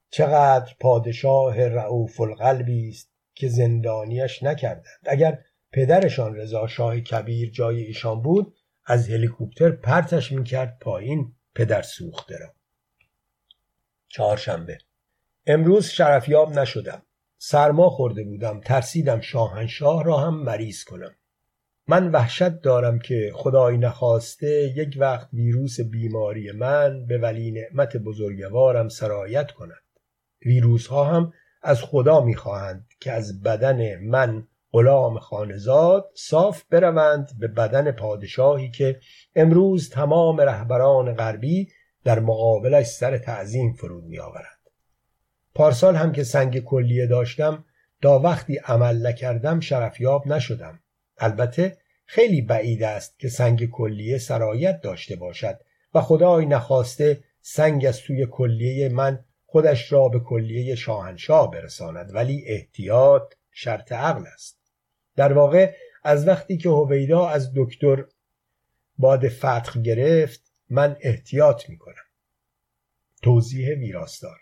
[0.09, 4.85] چقدر پادشاه رعوف القلبی است که زندانیش نکردند.
[5.05, 5.39] اگر
[5.71, 8.55] پدرشان رضا شاه کبیر جای ایشان بود
[8.85, 12.53] از هلیکوپتر پرتش می‌کرد پایین پدر سوخته را.
[14.07, 14.77] چهارشنبه.
[15.47, 17.01] امروز شرفیاب نشدم.
[17.37, 21.15] سرما خورده بودم ترسیدم شاهنشاه را هم مریض کنم.
[21.87, 28.89] من وحشت دارم که خدای نخواسته یک وقت ویروس بیماری من به ولی نعمت بزرگوارم
[28.89, 29.83] سرایت کند.
[30.45, 37.47] ویروس ها هم از خدا می‌خواهند که از بدن من غلام خانزاد صاف بروند به
[37.47, 38.99] بدن پادشاهی که
[39.35, 41.69] امروز تمام رهبران غربی
[42.03, 44.59] در مقابلش سر تعظیم فرود میآورند.
[45.55, 47.65] پارسال هم که سنگ کلیه داشتم
[48.01, 50.79] تا وقتی عمل نکردم شرفیاب نشدم.
[51.17, 55.59] البته خیلی بعید است که سنگ کلیه سرایت داشته باشد
[55.93, 62.15] و خدای نخواسته سنگ از توی کلیه من خودش را به کلیه شاهنشاه برساند.
[62.15, 64.58] ولی احتیاط شرط عقل است.
[65.19, 68.05] در واقع از وقتی که هویدا از دکتر
[68.97, 72.05] باد فتح گرفت من احتیاط می کنم
[73.21, 74.37] توضیح ویراستار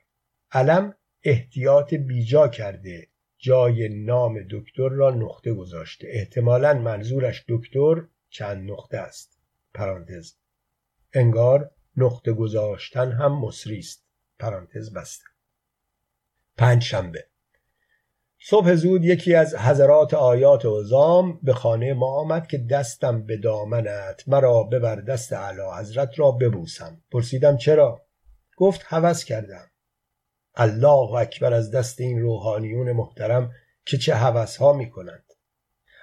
[0.51, 6.07] علم احتیاط بیجا کرده جای نام دکتر را نقطه گذاشته.
[6.11, 9.39] احتمالا منظورش دکتر چند نقطه است.
[9.73, 10.33] پرانتز.
[11.13, 14.05] انگار نقطه گذاشتن هم مصری است.
[14.39, 15.25] پرانتز بسته.
[16.57, 17.27] پنج شنبه
[18.49, 24.23] صبح زود یکی از حضرات آیات عظام به خانه ما آمد که دستم به دامنت
[24.27, 27.01] مرا ببر دست اعلی حضرت را ببوسم.
[27.11, 28.01] پرسیدم چرا؟
[28.57, 29.67] گفت هوس کردم.
[30.55, 33.51] الله اکبر از دست این روحانیون محترم
[33.85, 35.33] که چه هوس ها می کنند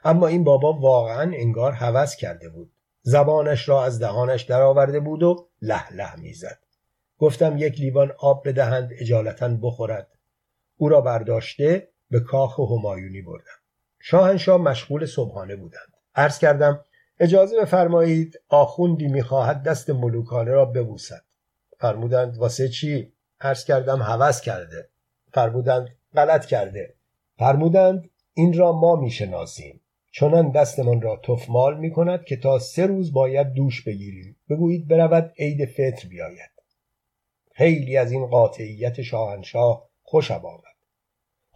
[0.04, 2.72] اما این بابا واقعا انگار هوس کرده بود.
[3.02, 6.59] زبانش را از دهانش درآورده بود و له له می‌زد.
[7.18, 10.09] گفتم یک لیوان آب بدهند اجالتا بخورد.
[10.76, 13.61] او را برداشته به کاخ همایونی بردم.
[14.00, 15.92] شاهنشاه مشغول صبحانه بودند.
[16.14, 16.85] عرض کردم
[17.20, 21.24] اجازه بفرمایید آخوندی می‌خواهد دست ملوکانه را ببوسد.
[21.79, 24.88] فرمودند واسه چی؟ عرض کردم هوس کرده.
[25.33, 26.94] فرمودند غلط کرده.
[27.38, 29.81] فرمودند این را ما می‌شناسیم.
[30.12, 34.37] چنان دستمان را تفمال می کند که تا سه روز باید دوش بگیریم.
[34.50, 36.50] بگویید برود عید فطر بیاید.
[37.53, 40.73] خیلی از این قاطعیت شاهنشاه خوشم آمد.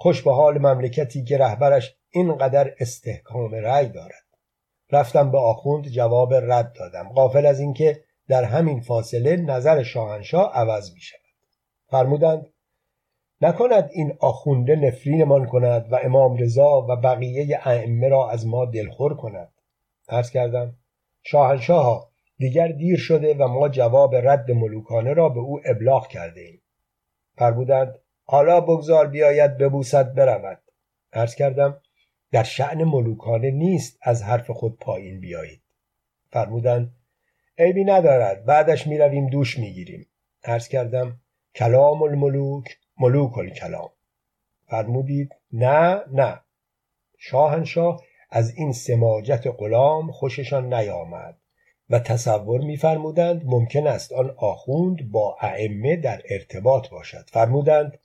[0.00, 4.24] خوش به حال مملکتی که رهبرش اینقدر استحکام رأی دارد.
[4.90, 7.08] رفتم به آخوند جواب رد دادم.
[7.08, 11.20] قافل از اینکه در همین فاصله نظر شاهنشاه عوض می شود
[11.90, 12.46] فرمودند
[13.40, 19.16] نکند این آخونده نفرینمان کند و امام رضا و بقیه ائمه را از ما دلخور
[19.16, 19.52] کند.
[20.08, 20.76] عرض کردم
[21.22, 26.62] شاهنشاه دیگر دیر شده و ما جواب رد ملوکانه را به او ابلاغ کرده ایم.
[27.36, 27.98] فرمودند
[28.30, 30.58] حالا بگذار بیاید ببوسد برود
[31.12, 31.80] عرض کردم
[32.32, 35.60] در شعن ملوکانه نیست از حرف خود پایین بیایید.
[36.30, 36.94] فرمودند
[37.58, 40.06] عیبی ندارد بعدش می‌رویم دوش می‌گیریم.
[40.44, 41.20] عرض کردم
[41.54, 43.90] کلام الملوک ملوک الکلام.
[44.66, 46.40] فرمودید نه نه.
[47.18, 51.36] شاهنشاه از این سماجت غلام خوششان نیامد
[51.90, 57.24] و تصور میفرمودند ممکن است آن آخوند با ائمه در ارتباط باشد.
[57.32, 57.98] فرمودند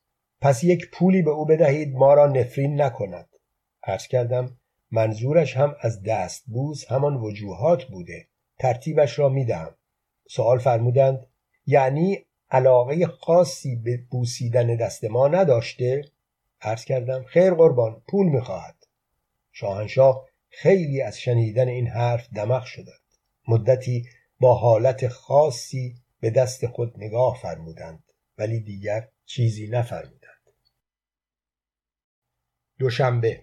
[0.44, 3.30] پس یک پولی به او بدهید ما را نفرین نکند.
[3.84, 4.58] عرض کردم
[4.92, 8.28] منظورش هم از دست بوز همان وجوهات بوده.
[8.60, 9.76] ترتیبش را می‌دهم
[10.30, 11.28] سوال فرمودند
[11.66, 16.06] یعنی علاقه خاصی به بوسیدن دست ما نداشته؟
[16.62, 18.88] عرض کردم خیر قربان پول می‌خواهد
[19.52, 24.06] شاهنشاه خیلی از شنیدن این حرف دمق شدند مدتی
[24.40, 28.04] با حالت خاصی به دست خود نگاه فرمودند
[28.38, 30.23] ولی دیگر چیزی نفرمودند.
[32.80, 33.42] دوشنبه.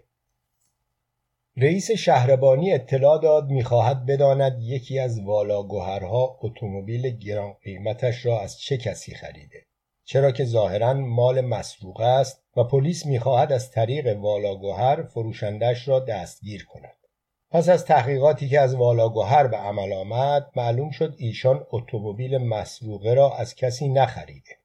[1.57, 8.77] رئیس شهربانی اطلاع داد می‌خواهد بداند یکی از والاگوهرها اتومبیل گران قیمتش را از چه
[8.77, 9.63] کسی خریده.
[10.05, 16.65] چرا که ظاهرا مال مسروقه است و پلیس می‌خواهد از طریق والاگوهر فروشندش را دستگیر
[16.65, 16.97] کند.
[17.51, 23.37] پس از تحقیقاتی که از والاگوهر به عمل آمد معلوم شد ایشان اتومبیل مسروقه را
[23.37, 24.60] از کسی نخریده.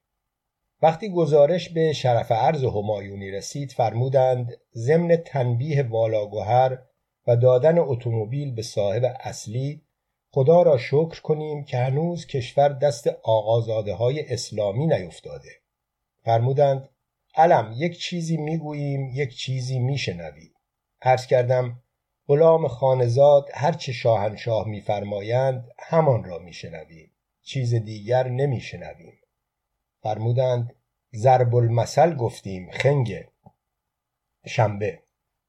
[0.86, 6.78] وقتی گزارش به شرف عرض همایونی رسید فرمودند ضمن تنبیه والاگوهر
[7.26, 9.82] و دادن اتومبیل به صاحب اصلی
[10.30, 15.50] خدا را شکر کنیم که هنوز کشور دست آقازاده های اسلامی نیفتاده.
[16.24, 16.88] فرمودند
[17.34, 20.54] علم یک چیزی می‌گوییم یک چیزی میشنویم.
[21.02, 21.82] عرض کردم
[22.28, 27.10] غلام خانزاد هرچه شاهنشاه میفرمایند همان را میشنویم.
[27.42, 29.12] چیز دیگر نمیشنویم.
[30.06, 30.72] فرمودند
[31.16, 33.28] ضرب المثل گفتیم خنگه.
[34.46, 34.98] شنبه.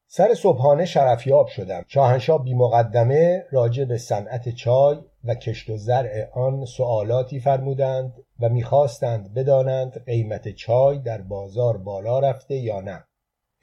[0.07, 1.83] سر صبحانه شرفیاب شدم.
[1.87, 8.49] شاهنشاه بی مقدمه راجع به صنعت چای و کشت و زرع آن سوالاتی فرمودند و
[8.49, 13.03] می‌خواستند بدانند قیمت چای در بازار بالا رفته یا نه.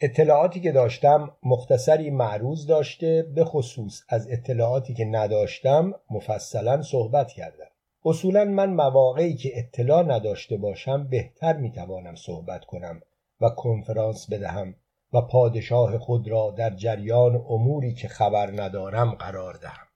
[0.00, 7.74] اطلاعاتی که داشتم مختصری معروض داشته به خصوص از اطلاعاتی که نداشتم مفصلا صحبت کردم.
[8.05, 13.01] اصولا من مواقعی که اطلاع نداشته باشم بهتر می‌توانم صحبت کنم
[13.40, 14.75] و کنفرانس بدهم
[15.12, 19.87] و پادشاه خود را در جریان اموری که خبر ندارم قرار دهم.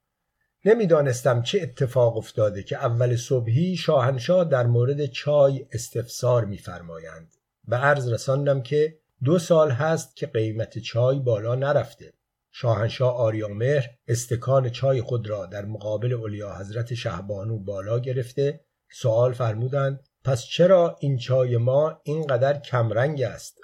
[0.64, 7.35] نمی‌دانستم چه اتفاق افتاده که اول صبحی شاهنشاه در مورد چای استفسار میفرمایند.
[7.68, 12.12] به عرض رساندم که دو سال هست که قیمت چای بالا نرفته.
[12.61, 18.64] شاهنشاه آریامهر استکان چای خود را در مقابل اولیا حضرت شهبانو بالا گرفته.
[18.92, 23.59] سوال فرمودند پس چرا این چای ما اینقدر کمرنگ است؟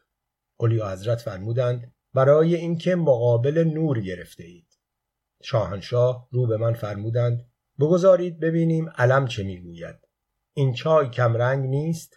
[0.57, 4.79] اولیا حضرت فرمودند برای اینکه مقابل نور گرفته اید.
[5.43, 9.97] شاهنشاه رو به من فرمودند بگذارید ببینیم علم چه می‌گوید.
[10.57, 12.17] این چای کمرنگ نیست؟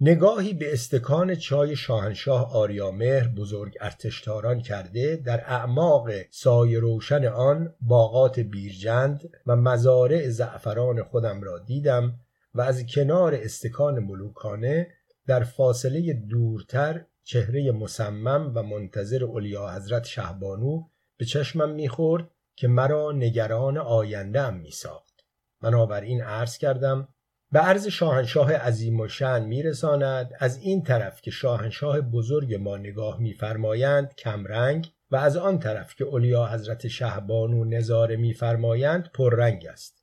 [0.00, 8.40] نگاهی به استکان چای شاهنشاه آریامهر بزرگ ارتشتاران کرده در اعماق سایه روشن آن باغات
[8.40, 12.20] بیرجند و مزارع زعفران خودم را دیدم
[12.54, 14.88] و از کنار استکان ملوکانه
[15.26, 20.82] در فاصله دورتر چهره مسمم و منتظر علیا حضرت شهبانو
[21.16, 25.24] به چشمم می‌خورد که مرا نگران آینده ام میساخت.
[25.60, 27.08] بنابراین عرض کردم
[27.52, 30.30] به عرض شاهنشاه عظیم و شن میرساند.
[30.38, 36.04] از این طرف که شاهنشاه بزرگ ما نگاه میفرمایند کمرنگ و از آن طرف که
[36.04, 40.02] اولیا حضرت شهبانو نظاره میفرمایند پررنگ است.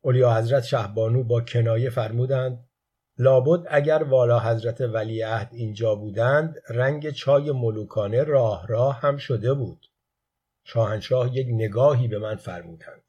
[0.00, 2.64] اولیا حضرت شهبانو با کنایه فرمودند
[3.18, 9.86] لابد اگر والا حضرت ولیعهد اینجا بودند رنگ چای ملوکانه راه راه هم شده بود.
[10.64, 13.02] شاهنشاه یک نگاهی به من فرمودند.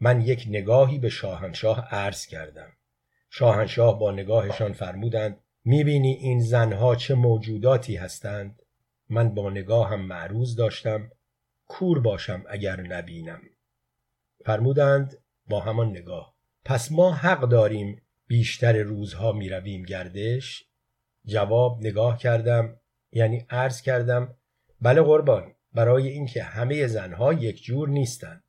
[0.00, 2.72] من یک نگاهی به شاهنشاه عرض کردم.
[3.30, 8.62] شاهنشاه با نگاهشان فرمودند می‌بینی این زنها چه موجوداتی هستند؟
[9.08, 11.10] من با نگاهم معروض داشتم
[11.66, 13.40] کور باشم اگر نبینم.
[14.44, 15.16] فرمودند
[15.46, 20.64] با همان نگاه پس ما حق داریم بیشتر روزها می‌رویم گردش؟
[21.24, 22.80] جواب نگاه کردم
[23.12, 24.34] یعنی عرض کردم
[24.80, 28.44] بله قربان برای اینکه همه زنها یک جور نیستند.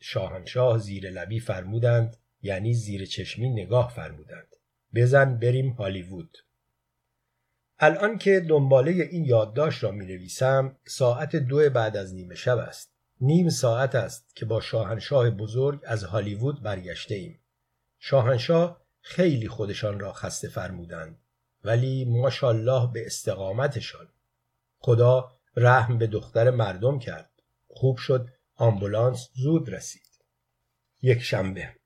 [0.00, 4.56] شاهنشاه زیر لبی فرمودند یعنی زیر چشمی نگاه فرمودند.
[4.94, 6.38] بزن بریم هالیوود.
[7.78, 12.90] الان که دنباله این یادداشت را می نویسم ساعت دو بعد از نیمه شب است.
[13.20, 17.40] نیم ساعت است که با شاهنشاه بزرگ از هالیوود برگشته ایم
[17.98, 21.18] شاهنشاه خیلی خودشان را خسته فرمودند
[21.64, 24.08] ولی ماشالله به استقامتشان.
[24.78, 27.30] خدا رحم به دختر مردم کرد.
[27.68, 30.02] خوب شد آمبولانس زود رسید.
[31.02, 31.83] یک شنبه.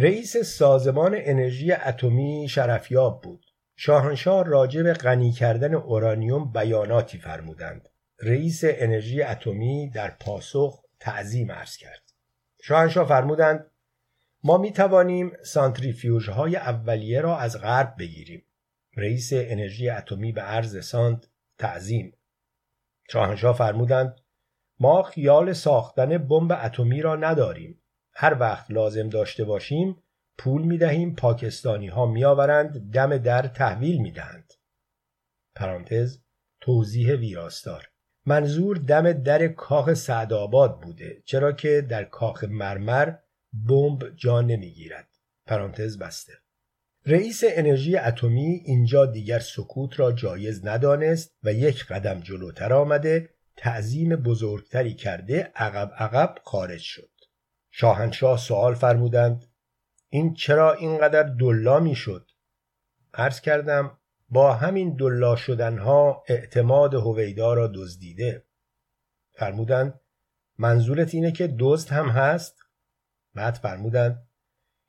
[0.00, 3.46] رئیس سازمان انرژی اتمی شرفیاب بود.
[3.76, 7.88] شاهنشاه راجع به غنی کردن اورانیوم بیاناتی فرمودند.
[8.20, 12.02] رئیس انرژی اتمی در پاسخ تعظیم عرض کرد.
[12.62, 13.70] شاهنشاه فرمودند
[14.44, 18.44] ما می توانیم سانتریفیوژ های اولیه را از غرب بگیریم.
[18.96, 21.28] رئیس انرژی اتمی به عرض سانت
[21.58, 22.12] تعظیم.
[23.10, 24.20] شاهنشاه فرمودند
[24.80, 27.80] ما خیال ساختن بمب اتمی را نداریم.
[28.20, 30.02] هر وقت لازم داشته باشیم
[30.38, 34.52] پول می دهیم پاکستانی ها می آورند دم در تحویل می دهند.
[35.54, 36.18] پرانتز
[36.60, 37.88] توضیح ویراستار.
[38.26, 43.14] منظور دم در کاخ سعدآباد بوده چرا که در کاخ مرمر
[43.68, 45.08] بمب جا نمی‌گیرد.
[45.46, 46.32] پرانتز بسته.
[47.06, 54.16] رئیس انرژی اتمی اینجا دیگر سکوت را جایز ندانست و یک قدم جلوتر آمده تعظیم
[54.16, 57.17] بزرگتری کرده عقب عقب خارج شد.
[57.70, 59.46] شاهنشاه سوال فرمودند
[60.08, 62.30] این چرا اینقدر دلا می‌شد؟
[63.14, 63.98] عرض کردم
[64.28, 68.44] با همین دلا شدنها اعتماد هویدا را دزدیده.
[69.32, 70.00] فرمودند
[70.58, 72.58] منظورت اینه که دزد هم هست؟
[73.34, 74.28] بعد فرمودند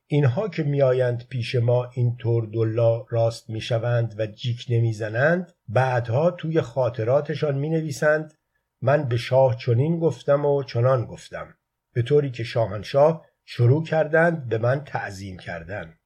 [0.07, 6.61] اینها که میآیند پیش ما این طور دلا راست می‌شوند و جیک نمی‌زنند بعدها توی
[6.61, 8.33] خاطراتشان می نویسند
[8.81, 11.55] من به شاه چنین گفتم و چنان گفتم.
[11.93, 15.99] به طوری که شاهنشاه شروع کردند به من تعظیم کردن.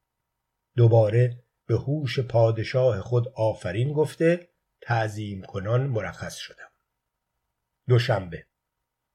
[0.75, 4.49] دوباره به هوش پادشاه خود آفرین گفته
[4.81, 6.71] تعظیم کنان مرخص شدم.
[7.87, 8.45] دوشنبه.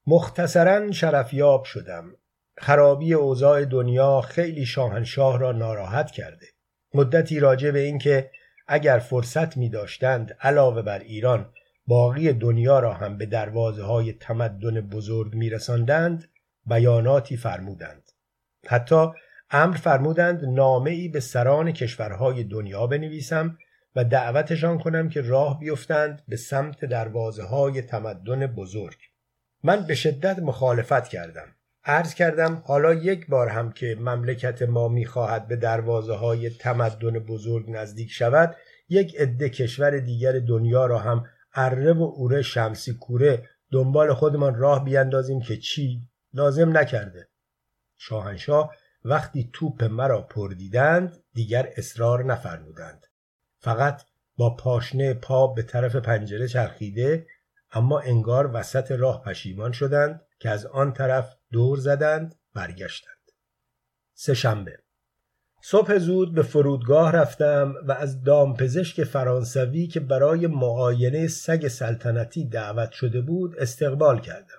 [0.07, 2.15] مختصرا شرفیاب شدم.
[2.57, 6.47] خرابی اوضاع دنیا خیلی شاهنشاه را ناراحت کرده.
[6.93, 8.31] مدتی راجع به اینکه
[8.67, 11.53] اگر فرصت می داشتند علاوه بر ایران
[11.87, 16.29] باقی دنیا را هم به دروازه های تمدن بزرگ می رساندند
[16.69, 18.11] بیاناتی فرمودند.
[18.67, 19.07] حتی
[19.51, 23.57] امر فرمودند نامه ای به سران کشورهای دنیا بنویسم
[23.95, 28.97] و دعوتشان کنم که راه بیفتند به سمت دروازه های تمدن بزرگ.
[29.63, 31.55] من به شدت مخالفت کردم.
[31.83, 37.65] عرض کردم حالا یک بار هم که مملکت ما می‌خواهد به دروازه های تمدن بزرگ
[37.69, 38.55] نزدیک شود
[38.89, 44.83] یک عده کشور دیگر دنیا را هم اره و اوره شمسی کوره دنبال خودمان راه
[44.83, 46.01] بیندازیم که چی؟
[46.33, 47.27] لازم نکرده.
[47.97, 48.75] شاهنشاه
[49.05, 53.07] وقتی توپ مرا پردیدند دیگر اصرار نفرمودند.
[53.59, 54.01] فقط
[54.37, 57.27] با پاشنه پا به طرف پنجره چرخیده
[57.71, 63.31] اما انگار وسط راه پشیمان شدند که از آن طرف دور زدند برگشتند.
[64.13, 64.79] سه شنبه.
[65.61, 72.91] صبح زود به فرودگاه رفتم و از دامپزشک فرانسوی که برای معاینه سگ سلطنتی دعوت
[72.91, 74.58] شده بود استقبال کردم.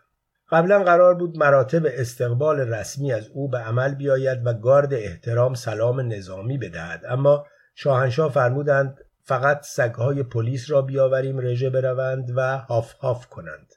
[0.50, 6.00] قبلا قرار بود مراتب استقبال رسمی از او به عمل بیاید و گارد احترام سلام
[6.00, 7.02] نظامی بدهد.
[7.08, 13.74] اما شاهنشاه فرمودند فقط سگهای پلیس را بیاوریم رژه بروند و هاف هاف کنند.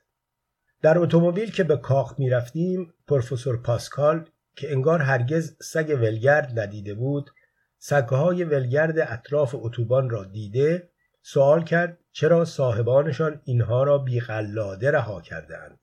[0.81, 6.93] در اتومبیل که به کاخ می رفتیم پروفسور پاسکال که انگار هرگز سگ ولگرد ندیده
[6.93, 7.31] بود
[7.77, 10.89] سگهای ولگرد اطراف اتوبان را دیده
[11.21, 15.82] سوال کرد چرا صاحبانشان اینها را بیغلاده رها کردند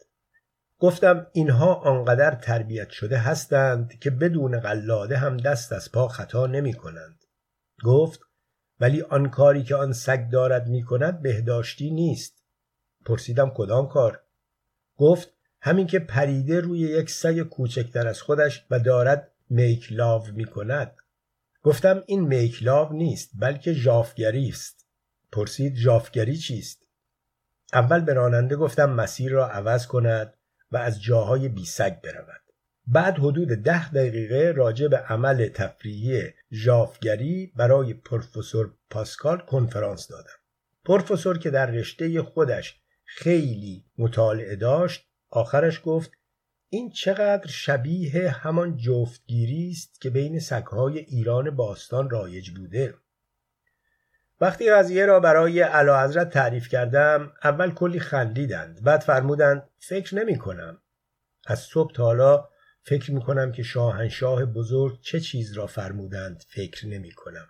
[0.80, 6.74] گفتم اینها آنقدر تربیت شده هستند که بدون قلاده هم دست از پا خطا نمی
[6.74, 7.24] کنند.
[7.84, 8.20] گفت
[8.80, 12.44] ولی آن کاری که آن سگ دارد می کند بهداشتی نیست.
[13.04, 14.22] پرسیدم کدام کار؟
[14.96, 15.28] گفت
[15.60, 20.96] همین که پریده روی یک سگ کوچکتر از خودش و دارد میکلاو می کند.
[21.62, 24.86] گفتم این میکلاو نیست بلکه جافگری است.
[25.32, 26.82] پرسید جافگری چیست؟
[27.72, 30.34] اول به راننده گفتم مسیر را عوض کند
[30.72, 32.40] و از جاهای بیسگ برود.
[32.86, 40.40] بعد حدود ده دقیقه راجع به عمل تفریحی ژافگری برای پروفسور پاسکال کنفرانس دادم.
[40.84, 46.10] پروفسور که در رشته خودش خیلی مطالعه داشت آخرش گفت
[46.68, 52.94] این چقدر شبیه همان جفتگیری است که بین سگهای ایران باستان رایج بوده.
[54.40, 58.82] وقتی قضیه را برای علا حضرت تعریف کردم اول کلی خندیدند.
[58.82, 60.82] بعد فرمودند فکر نمی کنم
[61.46, 62.48] از صبح تا حالا
[62.82, 67.48] فکر می کنم که شاهنشاه بزرگ چه چیز را فرمودند فکر نمی کنم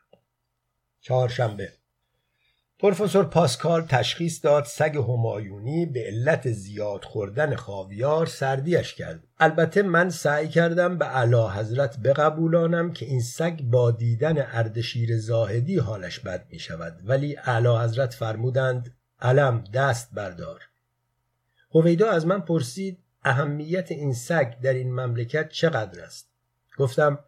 [1.00, 1.72] چهارشنبه
[2.80, 9.24] پروفسور پاسکال تشخیص داد سگ همایونی به علت زیاد خوردن خاویار سردیش کرد.
[9.38, 15.78] البته من سعی کردم به علا حضرت بقبولانم که این سگ با دیدن اردشیر زاهدی
[15.78, 16.96] حالش بد می شود.
[17.04, 20.60] ولی علا حضرت فرمودند علم دست بردار.
[21.74, 26.30] هویدا از من پرسید اهمیت این سگ در این مملکت چقدر است؟
[26.78, 27.18] گفتم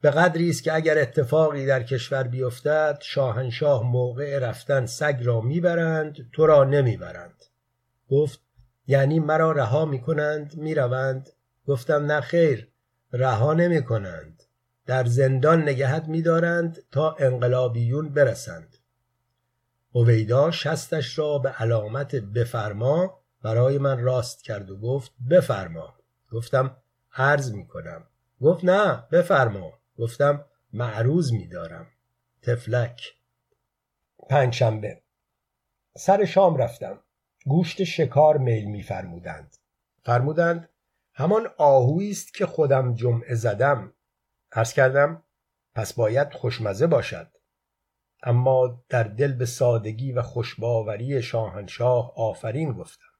[0.00, 6.30] به قدری است که اگر اتفاقی در کشور بیفتد شاهنشاه موقع رفتن سگ را می‌برند
[6.32, 7.42] تو را نمی‌برند.
[8.10, 8.40] گفت
[8.86, 11.30] یعنی مرا رها می‌کنند می‌روند؟
[11.66, 12.68] گفتم نه خیر
[13.12, 14.42] رها نمی‌کنند.
[14.86, 18.76] در زندان نگهت میدارند تا انقلابیون برسند.
[19.92, 25.94] اویدا شستش را به علامت بفرما برای من راست کرد و گفت بفرما.
[26.32, 26.76] گفتم
[27.16, 28.04] عرض می‌کنم.
[28.40, 29.72] گفت نه بفرما.
[29.98, 31.86] گفتم معروض میدارم.
[32.42, 33.14] تفلک.
[34.28, 35.02] پنجشنبه.
[35.96, 36.98] سر شام رفتم.
[37.46, 39.56] گوشت شکار میل میفرمودند.
[40.02, 40.68] فرمودند
[41.14, 43.92] همان آهویی است که خودم جمعه زدم.
[44.52, 45.22] عرض کردم
[45.74, 47.28] پس باید خوشمزه باشد.
[48.22, 53.15] اما در دل به سادگی و خوشباوری شاهنشاه آفرین گفتم.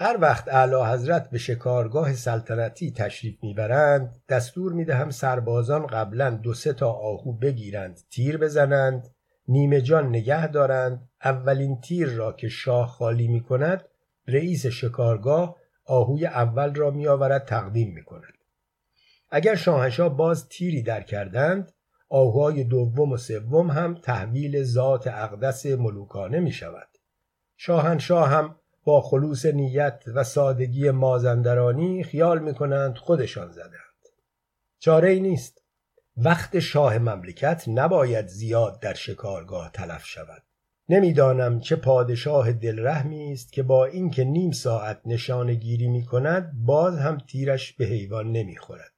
[0.00, 6.72] هر وقت اعلی حضرت به شکارگاه سلطنتی تشریف می‌برند دستور می‌دهم سربازان قبلا دو سه
[6.72, 9.10] تا آهو بگیرند تیر بزنند
[9.48, 13.84] نیمه جان نگه دارند اولین تیر را که شاه خالی می کند
[14.26, 18.34] رئیس شکارگاه آهوی اول را می آورد تقدیم می کند.
[19.30, 21.72] اگر شاهنشاه باز تیری در کردند
[22.08, 26.88] آهوهای دوم و سوم هم تحویل ذات اقدس ملوکانه می شود.
[27.56, 28.56] شاهنشاه هم
[28.88, 33.98] با خلوص نیت و سادگی مازندرانی خیال می کنند خودشان زدند.
[34.78, 35.62] چاره ای نیست.
[36.16, 40.42] وقت شاه مملکت نباید زیاد در شکارگاه تلف شود.
[40.88, 46.06] نمی‌دانم چه پادشاه دلرحمی است که با اینکه نیم ساعت نشانه گیری می
[46.54, 48.92] باز هم تیرش به حیوان نمی‌خورد.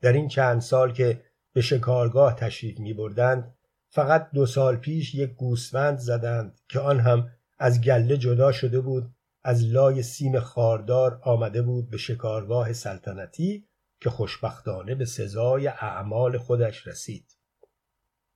[0.00, 1.20] در این چند سال که
[1.52, 3.54] به شکارگاه تشریف می بردند
[3.88, 9.13] فقط دو سال پیش یک گوسفند زدند که آن هم از گله جدا شده بود
[9.44, 13.68] از لای سیم خاردار آمده بود به شکارگاه سلطنتی
[14.00, 17.36] که خوشبختانه به سزای اعمال خودش رسید.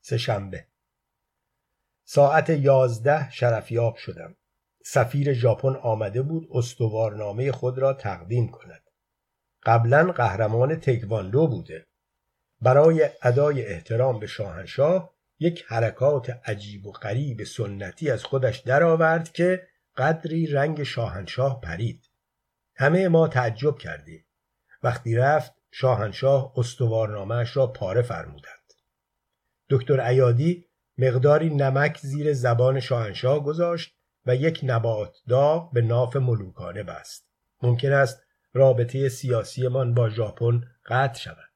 [0.01, 0.67] سه شنبه.
[2.05, 4.37] ساعت یازده شرفیاب شدم.
[4.85, 8.83] سفیر ژاپن آمده بود استوارنامه خود را تقدیم کند.
[9.63, 11.87] قبلا قهرمان تکواندو بوده.
[12.61, 19.69] برای ادای احترام به شاهنشاه یک حرکات عجیب و غریب سنتی از خودش درآورد که
[19.99, 22.11] قدری رنگ شاهنشاه پرید.
[22.77, 24.25] همه ما تعجب کردیم.
[24.83, 28.73] وقتی رفت شاهنشاه استوارنامهش را پاره فرمودند.
[29.71, 30.67] دکتر ایادی
[30.99, 33.95] مقداری نمک زیر زبان شاهنشاه گذاشت
[34.27, 37.29] و یک نبات داغ به ناف ملوکانه بست.
[37.63, 38.23] ممکن است
[38.53, 41.53] رابطه سیاسیمان با ژاپن قطع شود.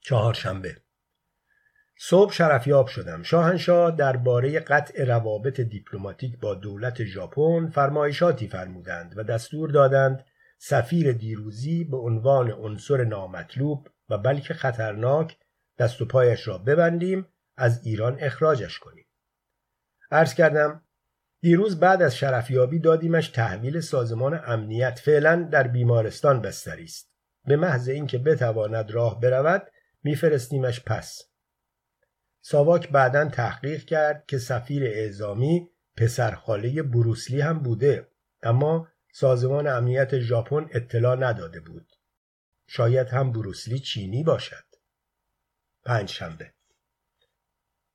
[0.00, 0.85] چهارشنبه
[1.98, 3.22] صبح شرفیاب شدم.
[3.22, 10.24] شاهنشاه درباره قطع روابط دیپلماتیک با دولت ژاپن فرمایشاتی فرمودند و دستور دادند
[10.58, 15.36] سفیر دیروزی به عنوان عنصر نامطلوب و بلکه خطرناک
[15.78, 17.26] دست و پایش را ببندیم
[17.56, 19.06] از ایران اخراجش کنیم.
[20.10, 20.82] عرض کردم
[21.40, 27.12] دیروز بعد از شرفیابی دادیمش تحویل سازمان امنیت فعلا در بیمارستان بستری است.
[27.44, 29.66] به محض اینکه بتواند راه برود
[30.02, 31.22] میفرستیمش پس.
[32.48, 38.08] ساواک بعدا تحقیق کرد که سفیر اعزامی پسرخاله بروسلی هم بوده
[38.42, 41.86] اما سازمان امنیت ژاپن اطلاع نداده بود.
[42.66, 44.64] شاید هم بروسلی چینی باشد.
[45.84, 46.52] پنج شنبه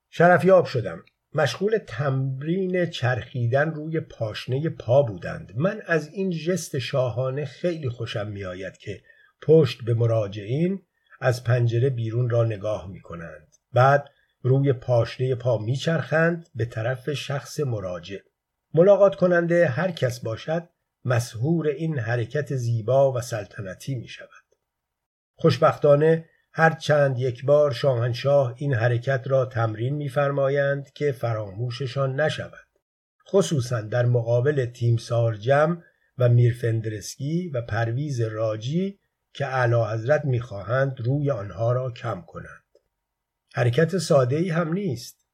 [0.09, 1.05] شرفیاب شدم.
[1.33, 5.51] مشغول تمرین چرخیدن روی پاشنه پا بودند.
[5.55, 9.01] من از این ژست شاهانه خیلی خوشم میآید که
[9.41, 10.81] پشت به مراجعین
[11.21, 13.55] از پنجره بیرون را نگاه می کنند.
[13.73, 14.09] بعد
[14.41, 18.17] روی پاشنه پا میچرخند به طرف شخص مراجع.
[18.73, 20.69] ملاقات کننده هر کس باشد
[21.05, 24.27] مسهور این حرکت زیبا و سلطنتی می شود.
[25.35, 32.67] خوشبختانه هر چند یک بار شاهنشاه این حرکت را تمرین می‌فرمایند که فراموششان نشود.
[33.27, 35.83] خصوصا در مقابل تیمسار جم
[36.17, 38.99] و میرفندرسکی و پرویز راجی
[39.33, 42.60] که اعلی حضرت می‌خواهند روی آنها را کم کنند.
[43.53, 45.25] حرکت ساده ای هم نیست.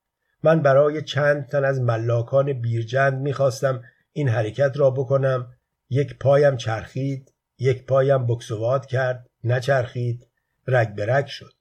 [0.44, 5.54] من برای چند تن از ملاکان بیرجند می‌خواستم این حرکت را بکنم.
[5.90, 10.28] یک پایم چرخید یک پایم بکسوات کرد نچرخید
[10.68, 11.54] رگ به رگ شد.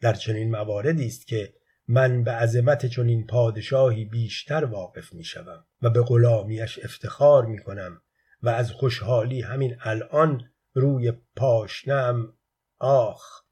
[0.00, 1.54] در چنین مواردی است که
[1.88, 8.02] من به عظمت چنین پادشاهی بیشتر واقف می شوم و به غلامیش افتخار می کنم
[8.42, 12.32] و از خوشحالی همین الان روی پاشنم
[12.78, 13.42] آخ!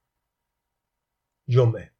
[1.48, 1.91] جمعه.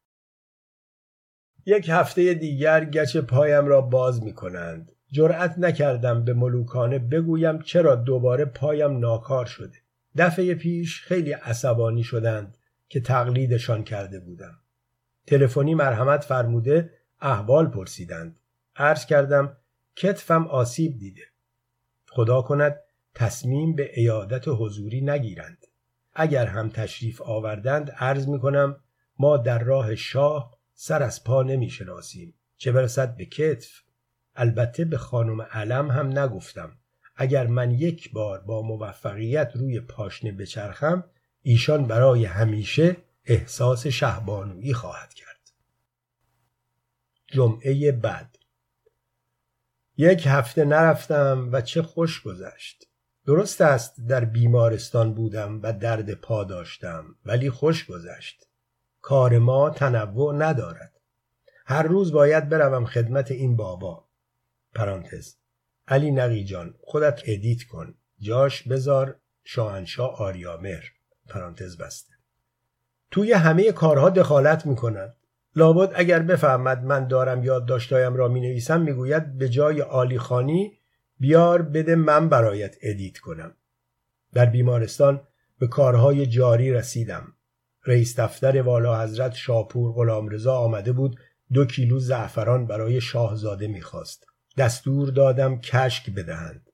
[1.65, 7.95] یک هفته دیگر گچ پایم را باز می کنند جرأت نکردم به ملوکانه بگویم چرا
[7.95, 9.77] دوباره پایم ناکار شده.
[10.17, 12.57] دفعه پیش خیلی عصبانی شدند
[12.89, 14.59] که تقلیدشان کرده بودم.
[15.27, 16.91] تلفنی مرحمت فرموده
[17.21, 18.39] احوال پرسیدند.
[18.75, 19.57] عرض کردم
[19.95, 21.23] کتفم آسیب دیده.
[22.09, 22.79] خدا کند
[23.15, 25.67] تصمیم به ایادت حضوری نگیرند.
[26.13, 28.75] اگر هم تشریف آوردند عرض می کنم
[29.19, 33.81] ما در راه شاه سر از پا نمی شناسیم چه برسد به کتف؟
[34.35, 36.77] البته به خانم علم هم نگفتم.
[37.15, 41.03] اگر من یک بار با موفقیت روی پاشنه بچرخم
[41.41, 45.51] ایشان برای همیشه احساس شهبانویی خواهد کرد.
[47.27, 48.37] جمعه بعد.
[49.97, 52.87] یک هفته نرفتم و چه خوش گذشت.
[53.25, 58.47] درست است در بیمارستان بودم و درد پا داشتم ولی خوش گذشت.
[59.03, 60.91] کار ما تنوع ندارد.
[61.65, 64.05] هر روز باید بروم خدمت این بابا.
[64.75, 65.35] پرانتز.
[65.87, 67.93] علی نقی جان خودت edit کن.
[68.19, 70.83] جاش بذار شاهنشاه آریامهر
[71.29, 72.13] پرانتز بسته.
[73.11, 75.15] توی همه کارها دخالت می‌کند.
[75.55, 80.77] لابد اگر بفهمد من دارم یادداشتهایم را می نویسم می‌گوید به جای عالیخانی
[81.19, 83.53] بیار بده من برایت edit کنم.
[84.33, 85.27] در بیمارستان
[85.59, 87.33] به کارهای جاری رسیدم.
[87.85, 91.19] رئیس دفتر والا حضرت شاپور غلامرضا آمده بود
[91.53, 94.25] دو کیلو زعفران برای شاهزاده می‌خواست.
[94.57, 96.69] دستور دادم کشک بدهند.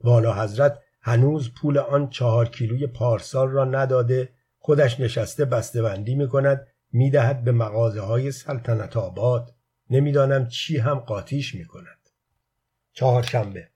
[0.00, 6.66] والا حضرت هنوز پول آن چهار کیلوی پارسال را نداده خودش نشسته بسته‌بندی می کند
[6.92, 9.54] می دهد به مغازه های سلطنت آباد.
[9.90, 12.08] نمی‌دانم چی هم قاتیش می کند
[12.92, 13.71] چهارشنبه.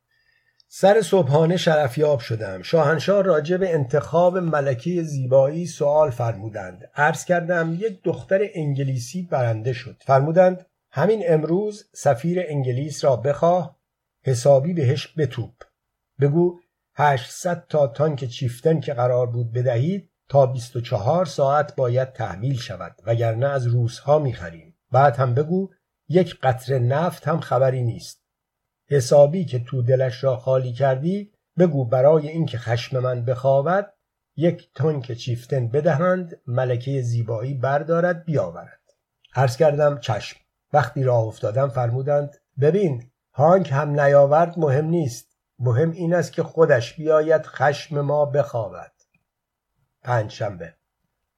[0.79, 2.63] سر صبحانه شرفیاب شدم.
[2.63, 6.91] شاهنشاه راجع به انتخاب ملکه زیبایی سوال فرمودند.
[6.95, 9.97] عرض کردم یک دختر انگلیسی برنده شد.
[10.07, 13.77] فرمودند همین امروز سفیر انگلیس را بخواه
[14.25, 15.53] حسابی بهش بتوب
[16.21, 16.61] بگو
[16.95, 23.49] 800 تا تانک چیفتن که قرار بود بدهید تا 24 ساعت باید تحویل شود وگرنه
[23.49, 24.75] از روزها می‌خریم.
[24.93, 25.71] بعد هم بگو
[26.09, 28.26] یک قطره نفت هم خبری نیست.
[28.89, 33.93] حسابی که تو دلش را خالی کردی بگو برای اینکه خشم من بخوابد
[34.37, 38.81] یک تانک چیفتن بدهند ملکه زیبایی بردارد بیاورد.
[39.35, 40.41] عرض کردم چشم.
[40.73, 45.37] وقتی راه افتادم فرمودند ببین هانک هم نیاورد مهم نیست.
[45.59, 48.93] مهم این است که خودش بیاید خشم ما بخوابد.
[50.03, 50.75] پنجشنبه.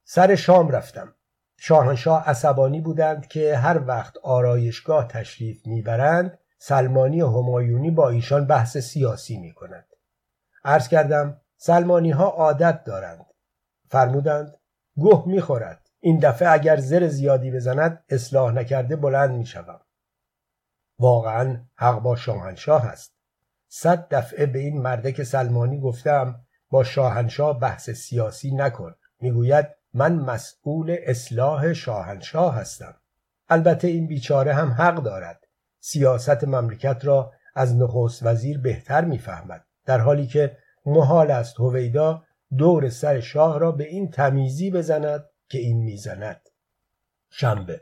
[0.03, 1.15] سر شام رفتم.
[1.57, 9.37] شاهنشاه عصبانی بودند که هر وقت آرایشگاه تشریف می‌برند سلمانی همایونی با ایشان بحث سیاسی
[9.37, 9.87] می کند.
[10.65, 13.25] عرض کردم سلمانی ها عادت دارند.
[13.89, 14.57] فرمودند
[14.95, 15.89] گوه می خورد.
[15.99, 19.81] این دفعه اگر زر زیادی بزند اصلاح نکرده بلند می شدم.
[20.99, 23.13] واقعا حق با شاهنشاه است.
[23.67, 28.95] صد دفعه به این مردک سلمانی گفتم با شاهنشاه بحث سیاسی نکن.
[29.19, 32.95] می‌گوید من مسئول اصلاح شاهنشاه هستم.
[33.49, 35.48] البته این بیچاره هم حق دارد.
[35.79, 42.23] سیاست مملکت را از نخست وزیر بهتر می‌فهمد در حالی که محال است هویدا
[42.57, 46.41] دور سر شاه را به این تمیزی بزند که این می‌زند.
[47.31, 47.81] شنبه.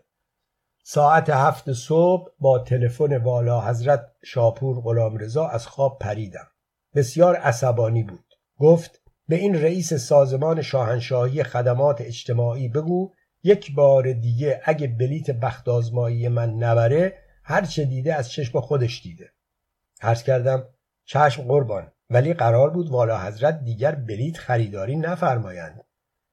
[0.84, 6.48] ساعت هفت صبح با تلفن والا حضرت شاپور غلامرضا از خواب پریدم.
[6.96, 8.26] بسیار عصبانی بود.
[8.60, 15.70] گفت به این رئیس سازمان شاهنشاهی خدمات اجتماعی بگو یک بار دیگه اگه بلیت بخت
[15.70, 19.32] آزمایی من نبره هر چه دیده از چشم خودش دیده.
[20.02, 20.70] عرض کردم
[21.06, 25.84] چشم قربان ولی قرار بود والا حضرت دیگر بلیت خریداری نفرمایند.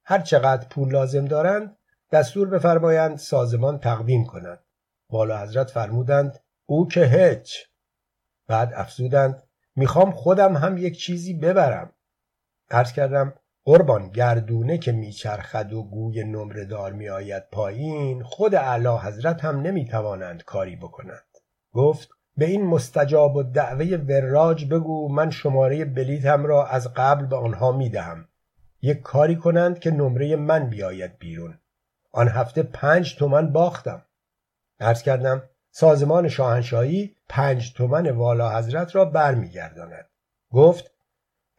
[0.05, 1.77] هر چقدر پول لازم دارند
[2.13, 4.65] دستور بفرمایند سازمان تقدیم کند.
[5.11, 7.69] والا حضرت فرمودند او که هیچ.
[8.47, 9.43] بعد افزودند
[9.77, 11.93] می‌خوام خودم هم یک چیزی ببرم.
[12.71, 13.35] عرض کردم
[13.67, 20.43] قربان گردونه که میچرخد و گوی نمره دار میآید پایین خود اعلی حضرت هم نمی‌توانند
[20.43, 21.25] کاری بکنند.
[21.73, 27.37] گفت به این مستجاب و دعوه وراج بگو من شماره بلیتم را از قبل به
[27.37, 28.29] آنها می‌دهم.
[28.83, 31.59] یک کاری کنند که نمره من بیاید بیرون.
[32.13, 34.03] آن هفته پنج تومن باختم.
[34.81, 40.09] عرض کردم سازمان شاهنشاهی پنج تومن والا حضرت را برمیگرداند.
[40.53, 40.94] گفت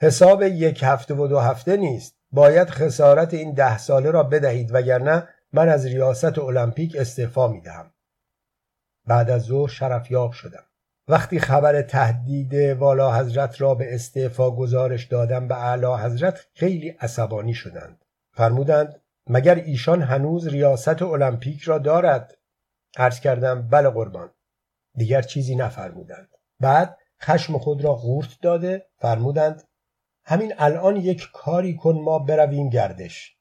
[0.01, 2.15] حساب یک هفته و دو هفته نیست.
[2.31, 7.93] باید خسارت این ده ساله را بدهید وگرنه من از ریاست المپیک استعفا می دهم.
[9.07, 10.63] بعد از ظهر شرفیاب شدم.
[11.07, 17.53] وقتی خبر تهدید والا حضرت را به استعفا گزارش دادم به اعلی حضرت خیلی عصبانی
[17.53, 18.05] شدند.
[18.33, 22.37] فرمودند مگر ایشان هنوز ریاست المپیک را دارد؟
[22.97, 24.31] عرض کردم بله قربان.
[24.95, 26.29] دیگر چیزی نفرمودند.
[26.59, 29.63] بعد خشم خود را قورت داده فرمودند
[30.25, 33.35] همین الان یک کاری کن ما برویم گردش.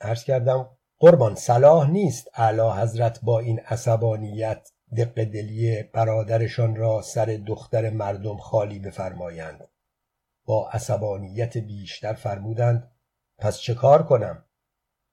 [0.00, 7.40] عرض کردم قربان صلاح نیست اعلی حضرت با این عصبانیت دق دلی برادرشان را سر
[7.46, 9.68] دختر مردم خالی بفرمایند.
[10.44, 12.90] با عصبانیت بیشتر فرمودند
[13.38, 14.44] پس چه کار کنم؟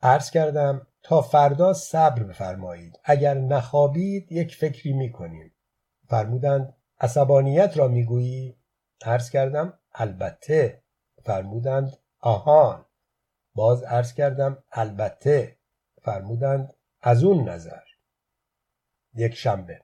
[0.01, 2.99] عرض کردم تا فردا صبر بفرمایید.
[3.03, 5.53] اگر نخوابید یک فکری می‌کنیم.
[6.09, 8.57] فرمودند عصبانیت را می‌گویی؟
[9.05, 10.83] عرض کردم البته.
[11.27, 12.85] فرمودند آهان.
[13.55, 15.57] باز عرض کردم البته.
[16.01, 17.83] فرمودند از اون نظر.
[19.13, 19.81] یک شنبه.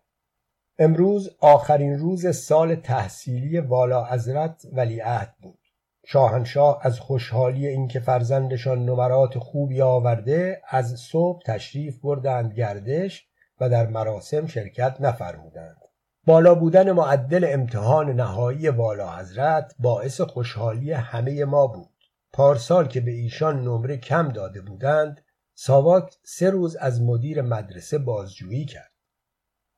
[0.80, 5.60] امروز آخرین روز سال تحصیلی والا حضرت ولیعهد بود.
[6.06, 13.28] شاهنشاه از خوشحالی اینکه فرزندشان نمرات خوبی آورده از صبح تشریف بردند گردش
[13.60, 15.83] و در مراسم شرکت نفرمودند.
[16.26, 21.90] بالا بودن معدل امتحان نهایی والا حضرت باعث خوشحالی همه ما بود.
[22.34, 25.22] پارسال که به ایشان نمره کم داده بودند
[25.56, 28.92] ساواک سه روز از مدیر مدرسه بازجویی کرد.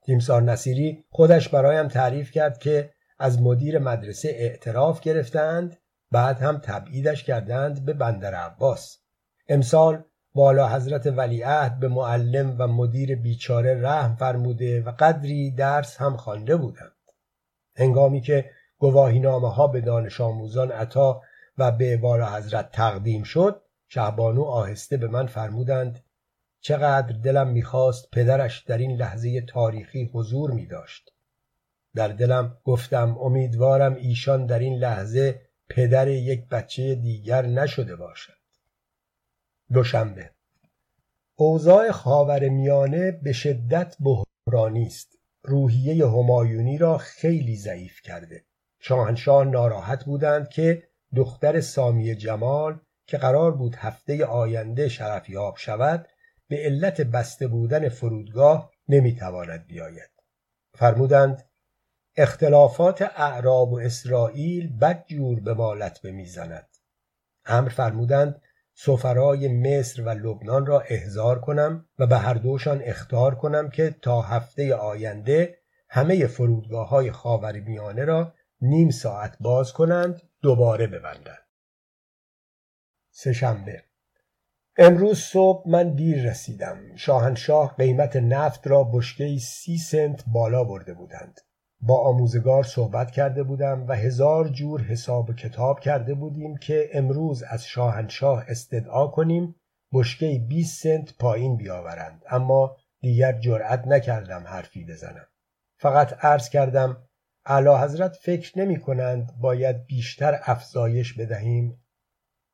[0.05, 5.77] تیمسار نصیری خودش برایم تعریف کرد که از مدیر مدرسه اعتراف گرفتند
[6.11, 8.97] بعد هم تبعیدش کردند به بندر عباس.
[9.47, 10.03] امسال
[10.35, 16.55] والا حضرت ولیعهد به معلم و مدیر بیچاره رحم فرموده و قدری درس هم خوانده
[16.55, 16.91] بودند
[17.75, 21.21] هنگامی که گواهینامه ها به دانش آموزان عطا
[21.57, 26.03] و به والا حضرت تقدیم شد شهبانو آهسته به من فرمودند
[26.61, 31.11] چقدر دلم می‌خواست پدرش در این لحظه تاریخی حضور می داشت.
[31.95, 38.44] در دلم گفتم امیدوارم ایشان در این لحظه پدر یک بچه دیگر نشده باشد.
[39.73, 40.31] دوشنبه
[41.35, 45.19] اوضاع خاور میانه به شدت بحرانی است.
[45.43, 48.45] روحیه همایونی را خیلی ضعیف کرده.
[48.79, 50.83] شاهنشاه ناراحت بودند که
[51.15, 56.07] دختر سامی جمال که قرار بود هفته آینده شرفیاب شود
[56.47, 60.09] به علت بسته بودن فرودگاه نمی‌تواند بیاید
[60.73, 61.49] فرمودند
[62.15, 66.67] اختلافات اعراب و اسرائیل بد جور به مالت به می‌زند
[67.45, 68.41] امر فرمودند
[68.77, 74.21] سفرای مصر و لبنان را احضار کنم و به هر دوشان اختار کنم که تا
[74.21, 75.57] هفته آینده
[75.89, 81.47] همه فرودگاه های خاور میانه را نیم ساعت باز کنند دوباره ببندند.
[83.11, 83.83] سهشنبه
[84.77, 86.95] امروز صبح من دیر رسیدم.
[86.95, 91.41] شاهنشاه قیمت نفت را بشکه سی سنت بالا برده بودند.
[91.87, 97.43] با آموزگار صحبت کرده بودم و هزار جور حساب و کتاب کرده بودیم که امروز
[97.43, 99.55] از شاهنشاه استدعا کنیم
[99.93, 102.23] بشکه 20 سنت پایین بیاورند.
[102.29, 105.27] اما دیگر جرأت نکردم حرفی بزنم.
[105.79, 106.97] فقط عرض کردم
[107.45, 111.83] اعلی حضرت فکر نمی کنند باید بیشتر افزایش بدهیم؟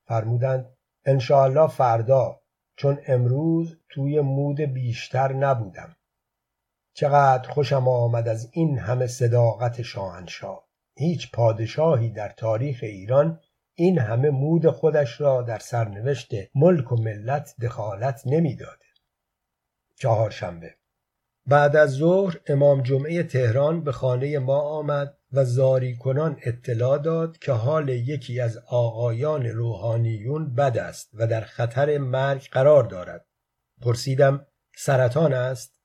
[0.08, 0.66] فرمودند
[1.06, 2.42] انشاالله فردا
[2.76, 5.96] چون امروز توی مود بیشتر نبودم.
[6.94, 10.68] چقدر خوشم آمد از این همه صداقت شاهنشاه.
[10.96, 13.40] هیچ پادشاهی در تاریخ ایران
[13.74, 18.86] این همه مود خودش را در سرنوشت ملک و ملت دخالت نمی‌داده
[19.96, 20.76] چهارشنبه.
[21.46, 27.38] بعد از ظهر امام جمعه تهران به خانه ما آمد و زاری کنان اطلاع داد
[27.38, 33.26] که حال یکی از آقایان روحانیون بد است و در خطر مرگ قرار دارد.
[33.82, 35.81] پرسیدم سرطان است؟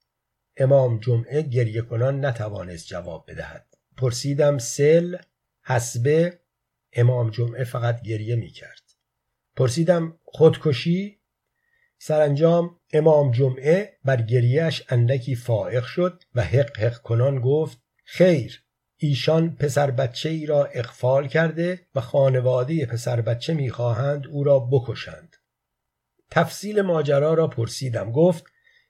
[0.57, 3.67] امام جمعه گریه کنان نتوانست جواب بدهد.
[3.97, 5.17] پرسیدم سل
[5.63, 6.39] حسبه
[6.93, 8.83] امام جمعه فقط گریه می کرد
[9.57, 11.19] پرسیدم خودکشی؟
[11.99, 18.63] سرانجام امام جمعه بر گریهش اندکی فائق شد و حق حق کنان گفت خیر
[18.97, 25.37] ایشان پسر بچه ای را اقفال کرده و خانواده پسر بچه می‌خواهند او را بکشند.
[26.31, 28.13] تفصیل ماجرا را پرسیدم.
[28.13, 28.45] گفت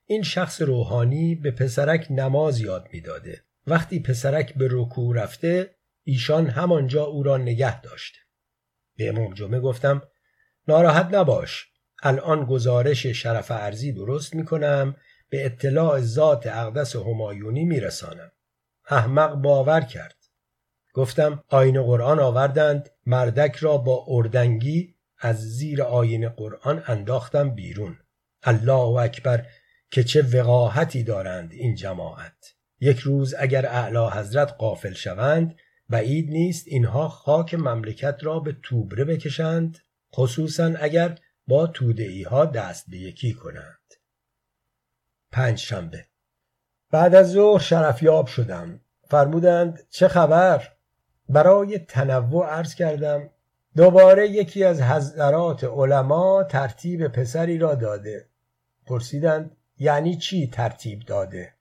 [0.07, 7.05] این شخص روحانی به پسرک نماز یاد می‌داده وقتی پسرک به رکوع رفته ایشان همانجا
[7.05, 8.19] او را نگه داشته
[8.97, 10.03] به امام جمعه گفتم
[10.69, 11.67] ناراحت نباش
[12.03, 14.97] الان گزارش شرف ارزی درست می کنم
[15.31, 18.33] به اطلاع ذات اقدس همایونی می رسانم.
[18.91, 20.17] احمق باور کرد.
[20.95, 27.99] گفتم آین قرآن آوردند مردک را با اردنگی از زیر آین قرآن انداختم بیرون.
[28.43, 29.47] الله اکبر
[29.97, 32.55] که چه وقاحتی دارند این جماعت.
[32.81, 35.55] یک روز اگر اعلی حضرت قافل شوند
[35.89, 39.79] بعید نیست اینها خاک مملکت را به توبره بکشند
[40.15, 43.95] خصوصا اگر با تودعی ها دست به یکی کنند.
[45.33, 46.05] پنج شنبه
[46.91, 48.81] بعد از ظهر شرفیاب شدم.
[49.09, 50.73] فرمودند چه خبر؟
[51.29, 53.31] برای تنوع عرض کردم
[53.77, 58.29] دوباره یکی از حضرات علما ترتیب پسری را داده.
[58.87, 61.53] پرسیدند یعنی چی ترتیب داده؟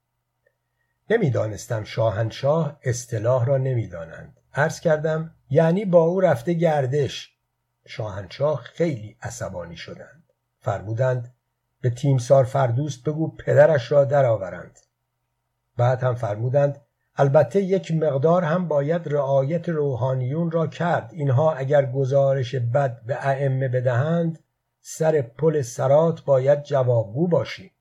[1.10, 4.40] نمی‌دانستم شاهنشاه اصطلاح را نمی‌دانند.
[4.54, 7.32] عرض کردم یعنی با او رفته گردش.
[7.88, 10.24] شاهنشاه خیلی عصبانی شدند.
[10.60, 11.34] فرمودند
[11.82, 14.80] به تیمسار فردوست بگو پدرش را درآورند.
[15.78, 16.82] بعد هم فرمودند
[17.16, 21.10] البته یک مقدار هم باید رعایت روحانیون را کرد.
[21.14, 24.40] اینها اگر گزارش بد به ائمه بدهند
[24.82, 27.72] سر پل سرات باید جوابگو باشیم.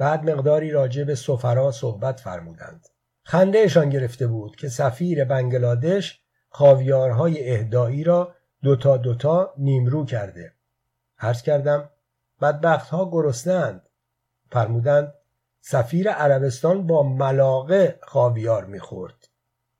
[0.00, 2.88] بعد مقداری راجع به سفرا صحبت فرمودند.
[3.24, 10.52] خندهشان گرفته بود که سفیر بنگلادش خاویارهای اهدایی را دوتا دوتا نیمرو کرده.
[11.18, 11.90] عرض کردم
[12.40, 13.88] بدبختها گرسنند
[14.50, 15.14] فرمودند
[15.60, 19.28] سفیر عربستان با ملاقه خاویار می‌خورد.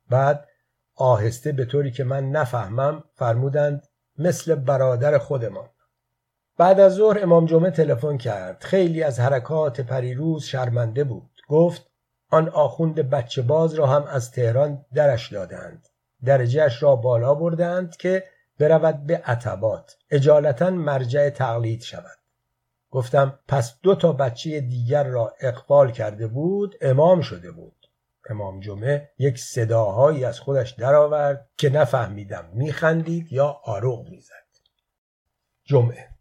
[0.09, 0.47] بعد
[0.95, 5.69] آهسته به طوری که من نفهمم فرمودند مثل برادر خودمان.
[6.61, 8.63] بعد از ظهر امام جمعه تلفن کرد.
[8.63, 11.41] خیلی از حرکات پریروز شرمنده بود.
[11.49, 11.91] گفت
[12.29, 15.87] آن آخوند بچه باز را هم از تهران درش دادند.
[16.23, 18.23] درجهش را بالا بردند که
[18.59, 19.97] برود به عتبات.
[20.11, 22.17] اجالتا مرجع تقلید شود.
[22.91, 27.87] گفتم پس دو تا بچه دیگر را اقبال کرده بود امام شده بود.
[28.29, 34.33] امام جمعه یک صداهایی از خودش درآورد که نفهمیدم میخندید یا آروغ می‌زد.
[35.63, 36.11] جمعه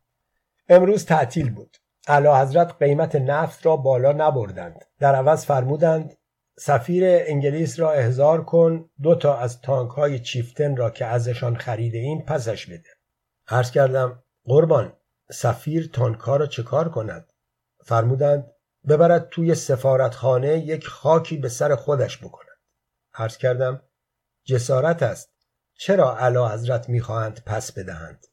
[0.72, 1.76] امروز تعطیل بود.
[2.08, 4.84] اعلی حضرت قیمت نفت را بالا نبردند.
[4.98, 6.16] در عوض فرمودند
[6.58, 11.98] سفیر انگلیس را احضار کن دو تا از تانک های چیفتن را که ازشان خریده
[11.98, 12.88] این پسش بده.
[13.48, 14.92] عرض کردم قربان
[15.30, 17.32] سفیر تانکها را چه کار کند؟
[17.84, 18.50] فرمودند
[18.88, 22.58] ببرد توی سفارتخانه یک خاکی به سر خودش بکند.
[23.14, 23.82] عرض کردم
[24.44, 25.30] جسارت است.
[25.74, 28.26] چرا علا حضرت می‌خواهند پس بدهند؟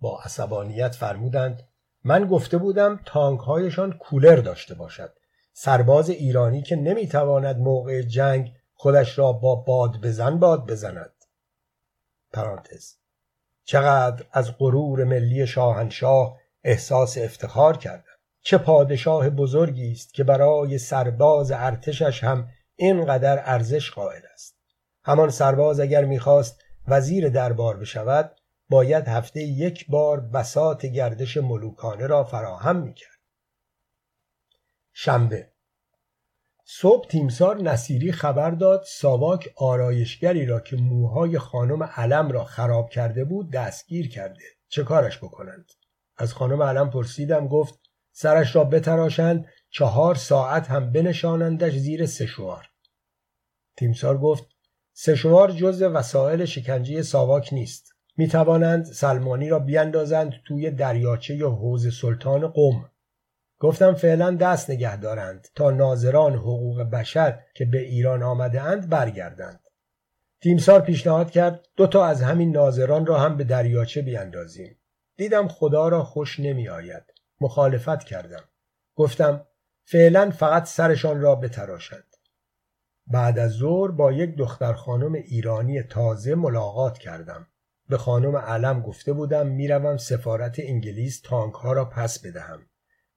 [0.00, 1.68] با عصبانیت فرمودند
[2.04, 5.12] من گفته بودم تانک هایشان کولر داشته باشد.
[5.52, 11.12] سرباز ایرانی که نمی‌تواند موقع جنگ خودش را با باد بزن باد بزند.
[12.32, 12.94] پرانتز.
[13.64, 18.02] چقدر از غرور ملی شاهنشاه احساس افتخار کردم.
[18.42, 24.56] چه پادشاه بزرگی است که برای سرباز ارتشش هم اینقدر ارزش قائل است.
[25.04, 28.36] همان سرباز اگر می‌خواست وزیر دربار بشود
[28.68, 33.18] باید هفته یک بار بسات گردش ملوکانه را فراهم می‌کرد.
[34.92, 35.52] شنبه.
[36.64, 43.24] صبح تیمسار نصیری خبر داد ساواک آرایشگری را که موهای خانم علم را خراب کرده
[43.24, 44.44] بود دستگیر کرده.
[44.68, 45.72] چه کارش بکنند؟
[46.16, 47.80] از خانم علم پرسیدم گفت
[48.12, 52.66] سرش را بتراشند چهار ساعت هم بنشانندش زیر سشوار
[53.76, 54.44] تیمسار گفت
[54.92, 57.95] سشوار جز وسایل شکنجه ساواک نیست.
[58.16, 62.90] می توانند سلمانی را بیندازند توی دریاچه یا حوز سلطان قم.
[63.58, 69.60] گفتم فعلا دست نگه دارند تا ناظران حقوق بشر که به ایران آمده اند برگردند.
[70.40, 74.78] تیمسار پیشنهاد کرد دو تا از همین ناظران را هم به دریاچه بیاندازیم
[75.16, 77.02] دیدم خدا را خوش نمی آید
[77.40, 78.44] مخالفت کردم.
[78.94, 79.46] گفتم
[79.84, 82.16] فعلا فقط سرشان را بتراشند.
[83.06, 87.46] بعد از ظهر با یک دختر خانم ایرانی تازه ملاقات کردم.
[87.88, 92.66] به خانم علم گفته بودم می‌روم سفارت انگلیس تانک ها را پس بدهم.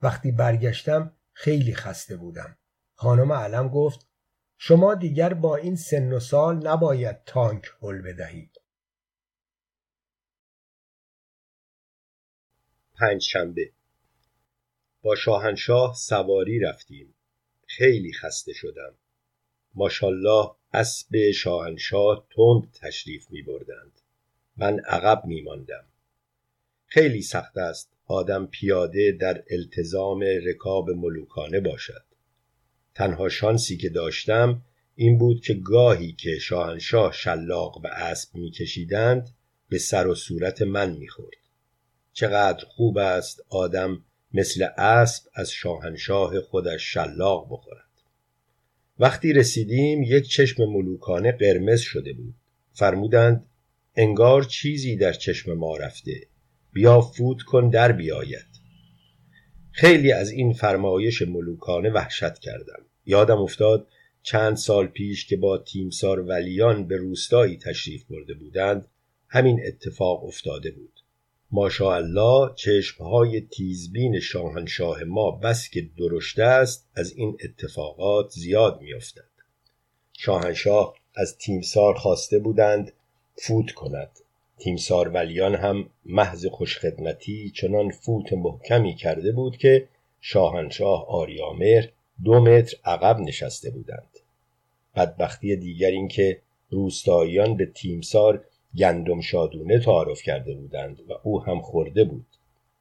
[0.01, 2.57] وقتی برگشتم خیلی خسته بودم.
[2.93, 4.07] خانم علم گفت
[4.57, 8.61] شما دیگر با این سن و سال نباید تانک هل بدهید
[12.99, 13.71] پنج شنبه
[15.01, 17.15] با شاهنشاه سواری رفتیم.
[17.67, 18.95] خیلی خسته شدم.
[19.75, 24.01] ماشالله اسب شاهنشاه تند تشریف می بردند
[24.59, 25.83] من عقب می ماندم
[26.85, 32.03] خیلی سخت است آدم پیاده در التزام رکاب ملوکانه باشد.
[32.95, 34.61] تنها شانسی که داشتم
[34.95, 39.29] این بود که گاهی که شاهنشاه شلاق به اسب میکشیدند
[39.69, 41.37] به سر و صورت من می‌خورد.
[42.13, 44.03] چقدر خوب است آدم
[44.33, 47.89] مثل اسب از شاهنشاه خودش شلاق بخورد.
[48.99, 52.35] وقتی رسیدیم یک چشم ملوکانه قرمز شده بود.
[52.73, 53.48] فرمودند
[54.01, 56.27] انگار چیزی در چشم ما رفته.
[56.73, 58.47] بیا فوت کن در بیاید.
[59.71, 62.85] خیلی از این فرمایش ملوکانه وحشت کردم.
[63.05, 63.87] یادم افتاد
[64.23, 68.87] چند سال پیش که با تیمسار ولیان به روستایی تشریف برده بودند
[69.27, 70.93] همین اتفاق افتاده بود.
[71.51, 79.29] ماشاءالله چشمهای تیزبین شاهنشاه ما بس که درشته است از این اتفاقات زیاد میافتد.
[80.13, 82.91] شاهنشاه از تیمسار خواسته بودند
[83.41, 84.09] فوت کند.
[84.57, 89.87] تیمسار ولیان هم محض خوشخدمتی چنان فوت محکمی کرده بود که
[90.21, 91.85] شاهنشاه آریامر
[92.23, 94.09] دو متر عقب نشسته بودند.
[94.95, 98.45] بدبختی دیگر این که روستاییان به تیمسار
[98.77, 102.25] گندم شادونه تعارف کرده بودند و او هم خورده بود.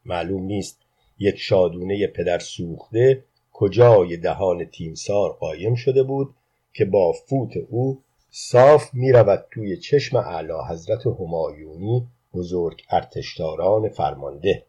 [0.04, 0.80] معلوم نیست
[1.18, 6.34] یک شادونه پدر سوخته کجای دهان تیمسار قایم شده بود
[6.72, 14.64] که با فوت او صاف می رود توی چشم اعلی حضرت همایونی بزرگ ارتشداران فرمانده.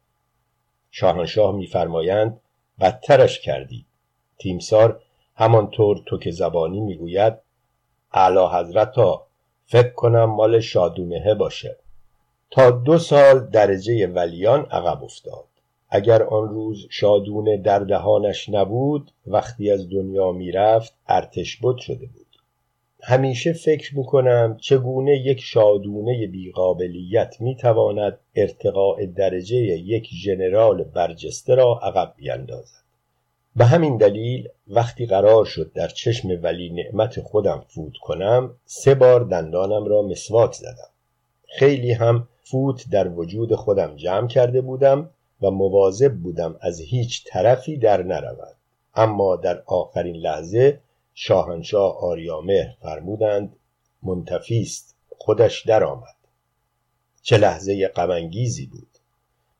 [0.91, 2.41] شاهنشاه میفرمایند
[2.80, 3.86] بدترش کردی.
[4.38, 5.01] تیمسار
[5.36, 7.34] همانطور تو که زبانی می‌گوید
[8.14, 9.28] اعلی حضرت ها
[9.66, 11.78] فکر کنم مال شادونهه باشه.
[12.51, 15.45] تا دو سال درجه ولیان عقب افتاد.
[15.89, 22.29] اگر آن روز شادونه در دهانش نبود وقتی از دنیا می‌رفت ارتش بود شده بود.
[23.02, 32.14] همیشه فکر می‌کنم چگونه یک شادونه بیقابلیت می‌تواند ارتقاء درجه یک ژنرال برجسته را عقب
[32.18, 32.80] بیندازد
[33.56, 39.24] به همین دلیل وقتی قرار شد در چشم ولی نعمت خودم فوت کنم سه بار
[39.24, 40.89] دندانم را مسواک زدم.
[41.47, 45.10] خیلی هم فوت در وجود خودم جمع کرده بودم
[45.41, 48.56] و مواظب بودم از هیچ طرفی در نرود.
[48.95, 50.80] اما در آخرین لحظه
[51.22, 53.56] شاهنشاه آریامهر فرمودند
[54.04, 56.16] منتفیست خودش درآمد.
[57.22, 58.88] چه لحظه غمانگیزی بود.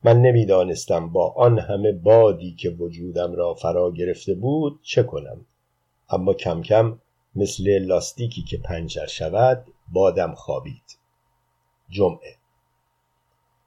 [0.04, 5.46] من نمی‌دانستم با آن همه بادی که وجودم را فرا گرفته بود چه کنم.
[6.10, 6.98] اما کم کم
[7.34, 10.98] مثل لاستیکی که پنچر شود بادم خوابید.
[11.90, 12.36] جمعه.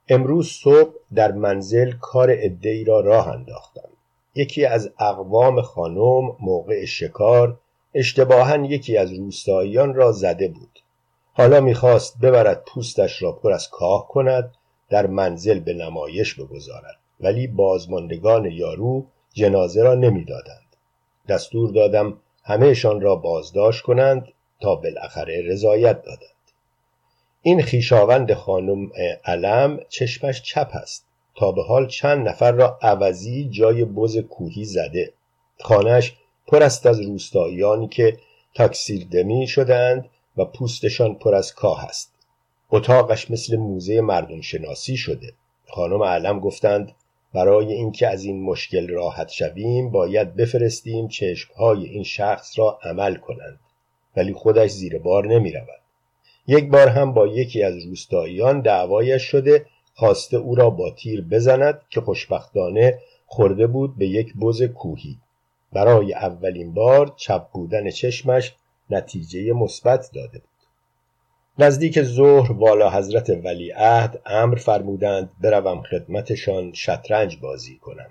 [0.09, 3.89] امروز صبح در منزل کار عدهای را راه انداختم.
[4.35, 7.59] یکی از اقوام خانم موقع شکار
[7.93, 10.79] اشتباها یکی از روستاییان را زده بود.
[11.33, 14.53] حالا می‌خواست ببرد پوستش را پر از کاه کند
[14.89, 16.97] در منزل به نمایش بگذارد.
[17.19, 20.75] ولی بازماندگان یارو جنازه را نمی‌دادند.
[21.27, 24.27] دستور دادم همهشان را بازداشت کنند
[24.61, 26.29] تا بالاخره رضایت دادند.
[27.41, 28.91] این خیشاوند خانم
[29.25, 31.05] علم چشمش چپ است.
[31.35, 35.13] تا به حال چند نفر را عوضی جای بز کوهی زده.
[35.59, 36.15] خانهش
[36.47, 38.17] پر است از روستاییانی که
[38.53, 42.13] تاکسیر دمی شدند و پوستشان پر از کاه است.
[42.71, 45.33] اتاقش مثل موزه مردم شناسی شده.
[45.67, 46.91] خانم علم گفتند
[47.33, 53.59] برای اینکه از این مشکل راحت شویم باید بفرستیم چشمهای این شخص را عمل کنند.
[54.17, 55.81] ولی خودش زیر بار نمی رود.
[56.47, 61.81] یک بار هم با یکی از روستاییان دعوایش شده خواسته او را با تیر بزند
[61.89, 65.17] که خوشبختانه خورده بود به یک بز کوهی.
[65.73, 68.55] برای اولین بار چپ بودن چشمش
[68.89, 70.49] نتیجه مثبت داده بود.
[71.59, 78.09] نزدیک ظهر والا حضرت ولیعهد امر فرمودند بروم خدمتشان شطرنج بازی کنم.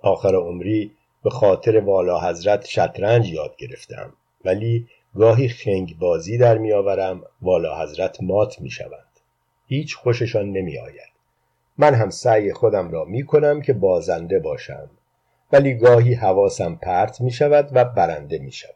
[0.00, 0.92] آخر عمری
[1.24, 4.12] به خاطر والا حضرت شطرنج یاد گرفتم.
[4.44, 9.20] ولی گاهی خنگ بازی در میآورم والا حضرت مات می‌شوند.
[9.66, 11.08] هیچ خوششان نمی آید
[11.78, 14.90] من هم سعی خودم را می کنم که بازنده باشم.
[15.52, 18.74] ولی گاهی حواسم پرت می شود و برنده می شود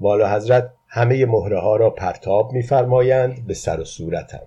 [0.00, 4.46] والا حضرت همه مهره ها را پرتاب میفرمایند به سر و صورتم.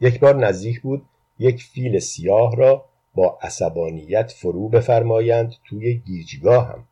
[0.00, 1.04] یک بار نزدیک بود
[1.38, 6.88] یک فیل سیاه را با عصبانیت فرو بفرمایند توی گیجگاهم.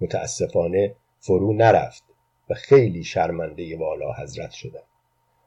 [0.00, 2.04] متاسفانه فرو نرفت
[2.50, 4.82] و خیلی شرمنده والا حضرت شدم.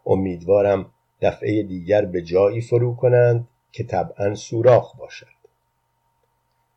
[0.06, 5.39] امیدوارم دفعه دیگر به جایی فرو کنند که طبعا سوراخ باشد.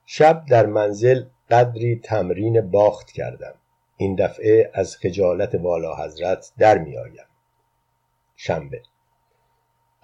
[0.07, 3.55] شب در منزل قدری تمرین باخت کردم.
[3.97, 7.27] این دفعه از خجالت والا حضرت در می آیم.
[8.37, 8.83] شنبه.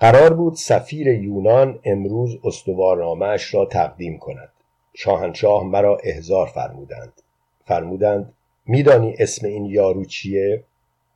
[0.01, 4.53] قرار بود سفیر یونان امروز استوارنامهاش را تقدیم کند.
[4.95, 7.23] شاهنشاه مرا احضار فرمودند.
[7.65, 8.35] فرمودند
[8.67, 10.65] میدانی اسم این یارو چیه؟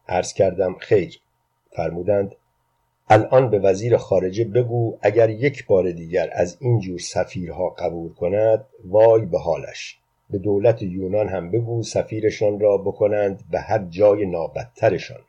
[0.09, 1.21] عرض کردم خیر.
[1.77, 2.37] فرمودند
[3.09, 8.65] الان به وزیر خارجه بگو اگر یک بار دیگر از این جور سفیرها قبول کند
[8.85, 9.99] وای به حالش.
[10.31, 15.21] به دولت یونان هم بگو سفیرشان را بکنند به هر جای نابدترشان.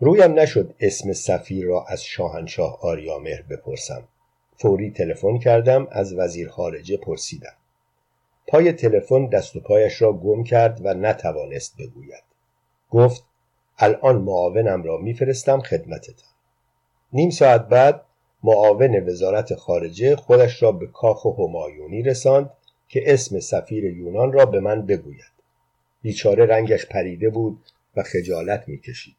[0.00, 4.02] رویم نشد اسم سفیر را از شاهنشاه آریامهر بپرسم.
[4.56, 7.54] فوری تلفن کردم از وزیر خارجه پرسیدم.
[8.46, 12.22] پای تلفن دست و پایش را گم کرد و نتوانست بگوید.
[12.90, 13.24] گفت
[13.78, 16.27] الان معاونم را میفرستم خدمتتان.
[17.12, 18.04] نیم ساعت بعد
[18.42, 22.50] معاون وزارت خارجه خودش را به کاخ همایونی رساند
[22.88, 25.32] که اسم سفیر یونان را به من بگوید.
[26.02, 27.58] بیچاره رنگش پریده بود
[27.96, 29.16] و خجالت می‌کشید.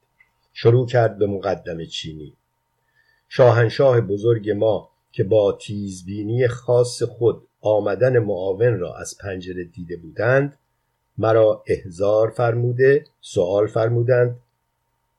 [0.54, 2.34] شروع کرد به مقدم چینی.
[3.30, 10.58] شاهنشاه بزرگ ما که با تیزبینی خاص خود آمدن معاون را از پنجره دیده بودند
[11.18, 14.40] مرا احزار فرموده سوال فرمودند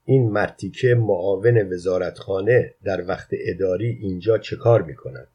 [0.04, 5.28] این مرتیکه معاون وزارتخانه در وقت اداری اینجا چه کار می کند؟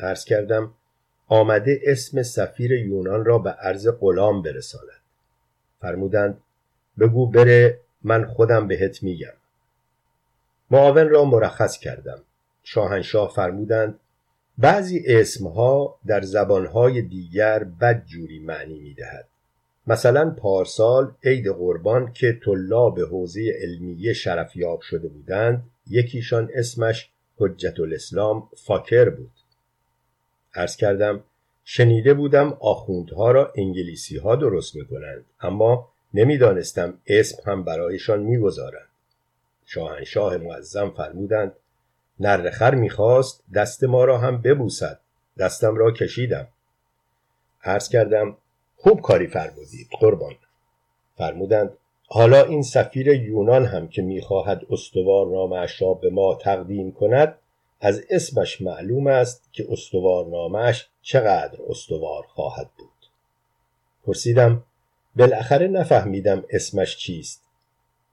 [0.00, 0.72] عرض کردم
[1.28, 5.00] آمده اسم سفیر یونان را به عرض غلام برساند.
[5.80, 6.40] فرمودند
[6.98, 9.32] بگو بره من خودم بهت میگم.
[10.70, 12.18] معاون را مرخص کردم.
[12.62, 14.00] شاهنشاه فرمودند
[14.58, 19.28] بعضی اسمها در زبانهای دیگر بدجوری معنی می‌دهد.
[19.86, 28.48] مثلا پارسال عید قربان که طلاب حوزه علمیه شرفیاب شده بودند یکیشان اسمش حجت الاسلام
[28.56, 29.30] فاکر بود.
[30.54, 31.24] عرض کردم
[31.64, 38.88] شنیده بودم آخوندها را انگلیسی ها درست می‌کنند اما نمی‌دانستم اسم هم برایشان می‌گذارند.
[39.66, 41.52] شاهنشاه معظم فرمودند
[42.20, 45.00] نرخر می‌خواست دست ما را هم ببوسد
[45.38, 46.48] دستم را کشیدم.
[47.62, 48.36] عرض کردم
[48.88, 50.34] خوب کاری فرمودید قربان.
[51.18, 51.70] فرمودند
[52.08, 57.38] حالا این سفیر یونان هم که می‌خواهد استوار نامش را به ما تقدیم کند
[57.80, 63.06] از اسمش معلوم است که استوار نامش چقدر استوار خواهد بود.
[64.06, 64.62] پرسیدم
[65.16, 67.42] بالاخره نفهمیدم اسمش چیست.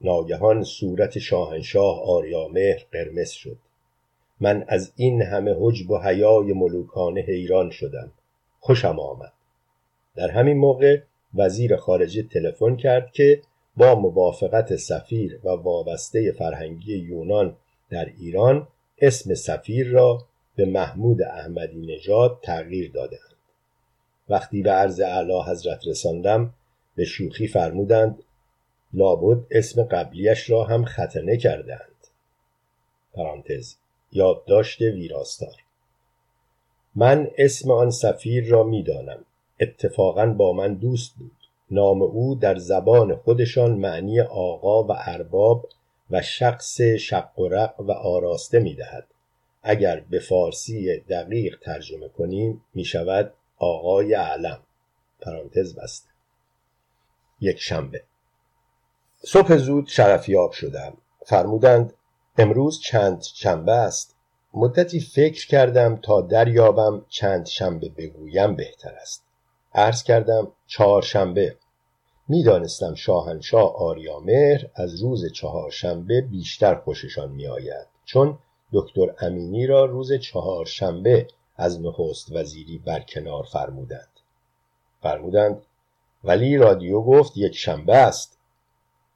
[0.02, 3.58] ناگهان صورت شاهنشاه آریامهر قرمز شد.
[4.40, 8.12] من از این همه حجب و حیای ملوکانه حیران شدم.
[8.60, 9.34] خوشم آمد.
[10.16, 11.02] در همین موقع
[11.36, 13.42] وزیر خارجه تلفن کرد که
[13.78, 17.56] با موافقت سفیر و وابسته فرهنگی یونان
[17.90, 23.34] در ایران اسم سفیر را به محمود احمدی نژاد تغییر دادند
[24.30, 26.54] وقتی به عرض اعلی حضرت رساندم
[26.96, 28.24] به شوخی فرمودند
[28.94, 32.08] لابد اسم قبلیش را هم ختنه کردند
[33.14, 33.76] پرانتز
[34.12, 35.56] یادداشت ویراستار.
[36.96, 39.26] من اسم آن سفیر را می‌دانم.
[39.60, 41.32] اتفاقا با من دوست بود.
[41.72, 45.70] نام او در زبان خودشان معنی آقا و ارباب
[46.12, 49.08] و شخص شق و رق و آراسته می‌دهد.
[49.64, 54.60] اگر به فارسی دقیق ترجمه کنیم می شود آقای علم
[55.22, 56.10] پرانتز بسته.
[57.42, 58.04] یک شنبه.
[59.26, 60.98] صبح زود شرفیاب شدم.
[61.26, 61.94] فرمودند
[62.38, 64.16] امروز چند شنبه است؟
[64.54, 69.24] مدتی فکر کردم تا دریابم چند شنبه بگویم بهتر است.
[69.76, 71.56] عرض کردم چهارشنبه.
[72.28, 78.38] می‌دانستم شاهنشاه آریامهر از روز چهارشنبه بیشتر خوششان میآید چون
[78.74, 84.10] دکتر امینی را روز چهارشنبه از نخست وزیری برکنار فرمودند.
[85.02, 85.62] فرمودند
[86.24, 88.38] ولی رادیو گفت یک شنبه است.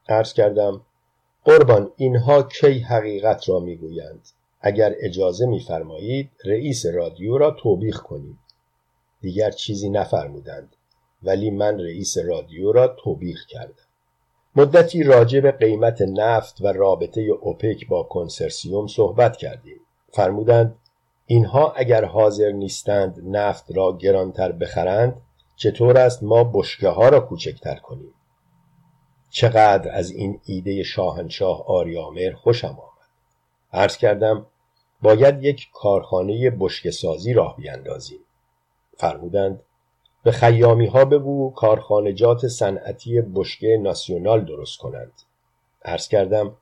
[0.09, 0.81] عرض کردم
[1.45, 4.27] قربان اینها کی حقیقت را می‌گویند؟
[4.61, 8.46] اگر اجازه میفرمایید رئیس رادیو را توبیخ کنید
[9.27, 10.75] دیگر چیزی نفرمودند
[11.23, 13.87] ولی من رئیس رادیو را توبیخ کردم.
[14.55, 19.79] مدتی راجع به قیمت نفت و رابطه اوپک با کنسرسیوم صحبت کردیم.
[20.13, 20.75] فرمودند
[21.25, 25.21] اینها اگر حاضر نیستند نفت را گرانتر بخرند
[25.55, 28.13] چطور است ما بشکه ها را کوچکتر کنیم؟
[29.29, 33.07] چقدر از این ایده شاهنشاه آریامر خوشم آمد.
[33.73, 34.45] عرض کردم
[35.01, 38.19] باید یک کارخانه بشکه سازی راه بیندازیم
[38.97, 39.61] فرمودند
[40.23, 45.11] به خیامی ها بگو کارخانجات صنعتی بشکه ناسیونال درست کنند.
[45.85, 46.57] عرض کردم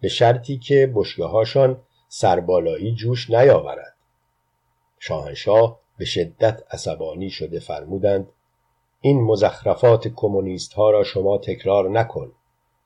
[0.00, 3.94] به شرطی که بشکه هاشان سربالایی جوش نیاورد.
[4.98, 8.28] شاهنشاه به شدت عصبانی شده فرمودند
[9.00, 12.32] این مزخرفات کمونیست ها را شما تکرار نکن.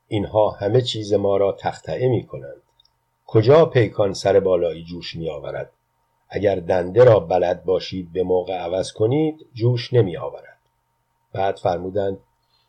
[0.09, 2.63] اینها همه چیز ما را تختعه می کنند
[3.27, 5.73] کجا پیکان سر بالایی جوش می آورد
[6.31, 10.59] اگر دنده را بلد باشید به موقع عوض کنید جوش نمی آورد
[11.33, 12.19] بعد فرمودند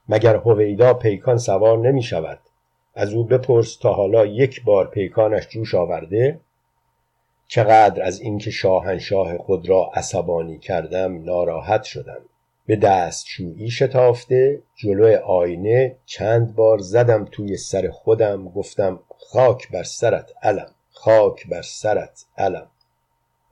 [0.10, 2.40] مگر هویدا پیکان سوار نمی شود
[2.96, 6.40] از او بپرس تا حالا یک بار پیکانش جوش آورده؟
[7.48, 12.22] چقدر از اینکه شاهنشاه خود را عصبانی کردم ناراحت شدم.
[12.66, 20.32] به دستشویی شتافته جلو آینه چند بار زدم توی سر خودم گفتم خاک بر سرت
[20.44, 22.68] علم خاک بر سرت علم.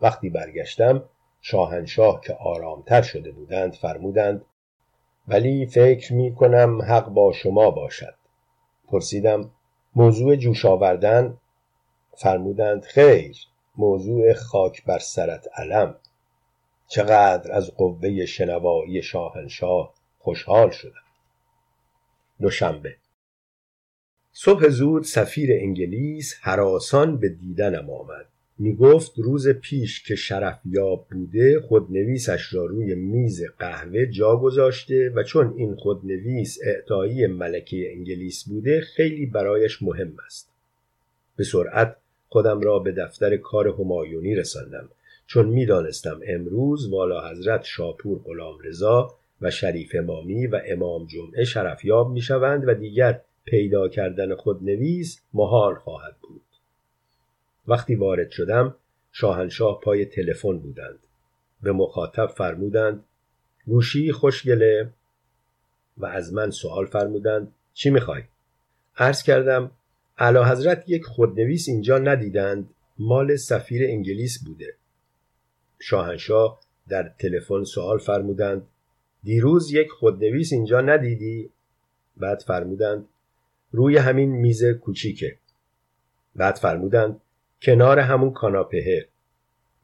[0.02, 1.04] وقتی برگشتم
[1.42, 4.46] شاهنشاه که آرامتر شده بودند فرمودند
[5.28, 8.16] ولی فکر می کنم حق با شما باشد.
[8.88, 9.52] پرسیدم
[9.96, 11.38] موضوع جوش آوردن؟
[12.18, 13.38] فرمودند خیر
[13.78, 15.96] موضوع خاک بر سرت علم.
[16.88, 20.94] چقدر از قوه شنوایی شاهنشاه خوشحال شدم.
[22.42, 22.96] دوشنبه.
[24.32, 28.29] صبح زود سفیر انگلیس حراسان به دیدنم آمد.
[28.62, 35.24] می گفت روز پیش که شرفیاب بوده خودنویسش را روی میز قهوه جا گذاشته و
[35.24, 40.50] چون این خودنویس اعطایی ملکه انگلیس بوده خیلی برایش مهم است.
[41.36, 41.96] به سرعت
[42.30, 44.90] خودم را به دفتر کار همایونی رساندم.
[45.28, 52.12] چون می‌دانستم امروز والا حضرت شاپور غلام رضا و شریف امامی و امام جمعه شرفیاب
[52.12, 56.42] می شوند و دیگر پیدا کردن خودنویس محال خواهد بود.
[57.70, 58.76] وقتی وارد شدم
[59.12, 61.00] شاهنشاه پای تلفن بودند.
[61.64, 63.04] به مخاطب فرمودند
[63.66, 64.90] گوشی خوشگله
[65.98, 68.24] و از من سوال فرمودند چی می‌خوای؟
[68.98, 69.72] عرض کردم
[70.18, 72.70] علا حضرت یک خودنویس اینجا ندیدند
[73.00, 74.74] مال سفیر انگلیس بوده.
[75.80, 78.68] شاهنشاه در تلفن سوال فرمودند
[79.24, 81.50] دیروز یک خودنویس اینجا ندیدی؟
[82.18, 83.08] بعد فرمودند
[83.72, 85.38] روی همین میز کوچیکه.
[86.36, 87.22] بعد فرمودند
[87.62, 89.08] کنار همون کاناپهه.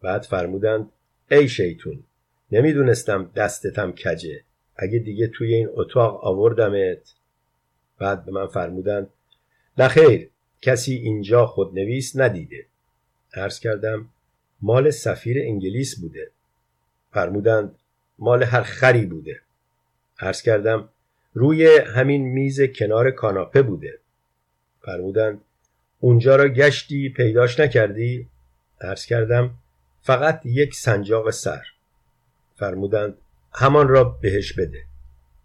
[0.02, 0.92] بعد فرمودند
[1.32, 2.04] ای شیطون
[2.52, 4.44] نمی‌دونستم دستتم کجه.
[4.76, 7.14] اگه دیگه توی این اتاق آوردمت.
[8.00, 9.10] بعد به من فرمودند
[9.78, 10.30] نخیر
[10.62, 12.66] کسی اینجا خودنویس ندیده.
[13.34, 14.10] عرض کردم
[14.62, 16.32] مال سفیر انگلیس بوده.
[17.14, 17.76] فرمودند
[18.20, 19.40] مال هر خری بوده.
[20.20, 20.90] عرض کردم
[21.34, 24.00] روی همین میز کنار کاناپه بوده.
[24.82, 25.42] فرمودند
[26.00, 28.28] اونجا را گشتی پیداش نکردی؟
[28.82, 29.56] عرض کردم
[30.02, 31.64] فقط یک سنجاق سر.
[32.56, 33.18] فرمودند
[33.54, 34.84] همان را بهش بده.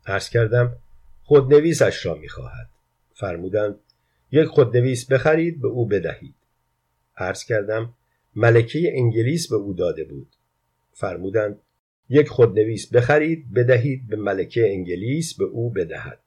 [0.06, 0.76] عرض کردم
[1.22, 2.68] خودنویسش را می‌خواهد.
[3.14, 3.78] فرمودند
[4.32, 6.34] یک خودنویس بخرید به او بدهید.
[7.16, 7.94] عرض کردم
[8.36, 10.28] ملکه انگلیس به او داده بود.
[10.92, 11.58] فرمودند
[12.08, 16.20] یک خودنویس بخرید بدهید به ملکه انگلیس به او بدهد.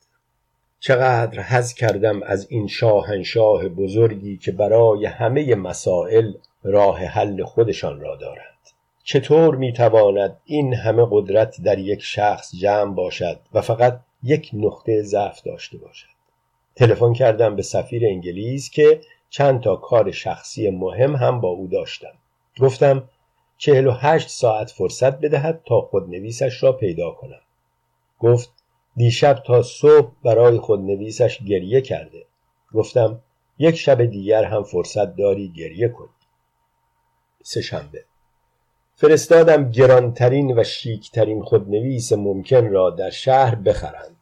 [0.86, 6.34] چقدر حز کردم از این شاهنشاه بزرگی که برای همه مسائل
[6.64, 8.58] راه حل خودشان را دارند
[9.04, 15.42] چطور می‌تواند این همه قدرت در یک شخص جمع باشد و فقط یک نقطه ضعف
[15.42, 16.08] داشته باشد؟
[16.76, 22.14] تلفن کردم به سفیر انگلیس که چند تا کار شخصی مهم هم با او داشتم.
[22.60, 23.04] گفتم
[23.58, 27.42] چهل و هشت ساعت فرصت بدهد تا خودنویسش را پیدا کنم.
[28.20, 28.63] گفت
[28.96, 32.26] دیشب تا صبح برای خودنویسش گریه کرده.
[32.74, 33.20] گفتم
[33.58, 36.10] یک شب دیگر هم فرصت داری گریه کنی.
[37.44, 38.04] سهشنبه
[38.96, 44.16] فرستادم گرانترین و شیکترین خودنویس ممکن را در شهر بخرند.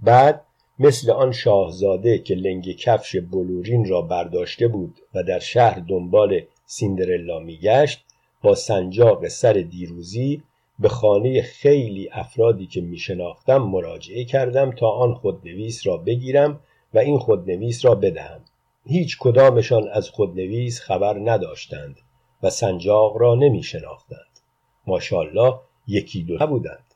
[0.00, 0.42] بعد
[0.78, 7.38] مثل آن شاهزاده که لنگ کفش بلورین را برداشته بود و در شهر دنبال سیندرلا
[7.38, 8.04] میگشت
[8.42, 10.42] با سنجاق سر دیروزی
[10.78, 16.60] به خانه خیلی افرادی که میشناختم مراجعه کردم تا آن خودنویس را بگیرم
[16.94, 18.40] و این خودنویس را بدهم.
[18.84, 21.96] هیچ کدامشان از خودنویس خبر نداشتند
[22.42, 24.40] و سنجاق را نمی شناختند
[24.86, 25.54] ماشاءالله
[25.86, 26.94] یکی دو بودند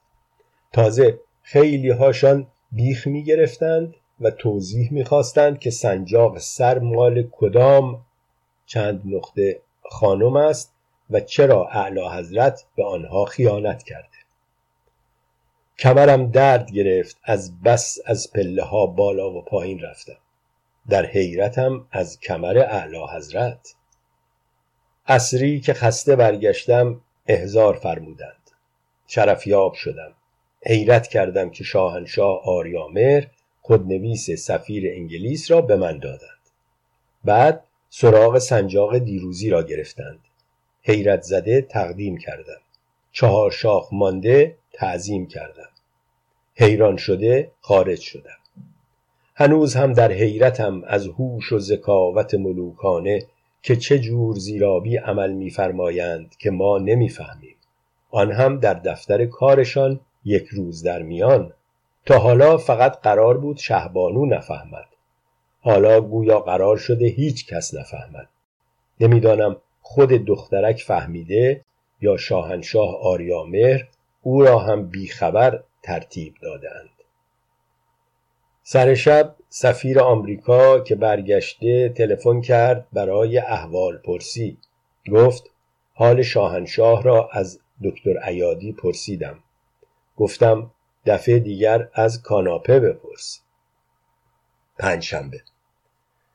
[0.73, 8.05] تازه خیلی هاشان بیخ می گرفتند و توضیح می خواستند که سنجاق سر مال کدام
[8.67, 9.61] چند نقطه
[9.91, 10.75] خانم است
[11.13, 14.09] و چرا اعلی حضرت به آنها خیانت کرده؟
[15.79, 20.19] کمرم درد گرفت از بس از پله ها بالا و پایین رفتم.
[20.89, 23.75] در حیرتم از کمر اعلی حضرت.
[25.07, 28.51] اصری که خسته برگشتم احزار فرمودند.
[29.07, 30.13] شرفیاب شدم.
[30.67, 33.25] حیرت کردم که شاهنشاه آریامر
[33.61, 36.43] خودنویس سفیر انگلیس را به من دادند.
[37.25, 40.21] بعد سراغ سنجاق دیروزی را گرفتند.
[40.83, 42.61] حیرت زده تقدیم کردم.
[43.13, 45.69] چهار شاخ مانده تعظیم کردم.
[46.55, 48.39] حیران شده خارج شدم.
[49.35, 53.27] هنوز هم در حیرتم از هوش و ذکاوت ملوکانه
[53.63, 57.57] که چه جور زیرابی عمل میفرمایند که ما نمی‌فهمیم.
[58.11, 61.53] آن هم در دفتر کارشان یک روز در میان.
[62.07, 64.87] تا حالا فقط قرار بود شهبانو نفهمد.
[65.61, 68.29] حالا گویا قرار شده هیچ کس نفهمد.
[69.01, 71.65] نمی‌دانم خود دخترک فهمیده
[72.01, 73.89] یا شاهنشاه آریامهر
[74.23, 76.91] او را هم بیخبر ترتیب دادند
[78.65, 84.59] سر شب سفیر آمریکا که برگشته تلفن کرد برای احوال پرسی.
[85.13, 85.51] گفت
[85.95, 89.39] حال شاهنشاه را از دکتر ایادی پرسیدم.
[90.17, 90.71] گفتم
[91.07, 93.41] دفعه دیگر از کاناپه بپرس.
[94.79, 95.41] پنجشنبه.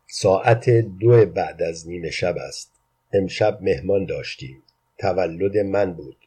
[0.08, 2.77] ساعت دو بعد از نیمه شب است.
[3.14, 4.64] امشب مهمان داشتیم.
[4.98, 6.18] تولد من بود.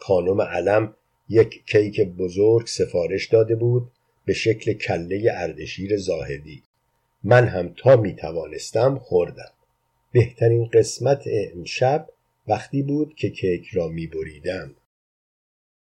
[0.00, 0.94] خانم علم
[1.28, 3.90] یک کیک بزرگ سفارش داده بود
[4.24, 6.62] به شکل کله اردشیر زاهدی.
[7.24, 9.50] من هم تا می توانستم خوردم.
[10.12, 12.08] بهترین قسمت امشب
[12.48, 14.74] وقتی بود که کیک را می بریدم.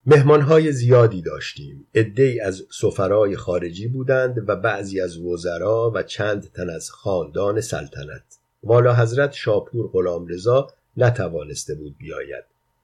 [0.05, 1.87] مهمانهای زیادی داشتیم.
[1.95, 8.40] عدهای از سفرای خارجی بودند و بعضی از وزرا و چند تن از خاندان سلطنت.
[8.63, 10.67] والا حضرت شاپور غلامرضا
[10.97, 12.43] نتوانسته بود بیاید.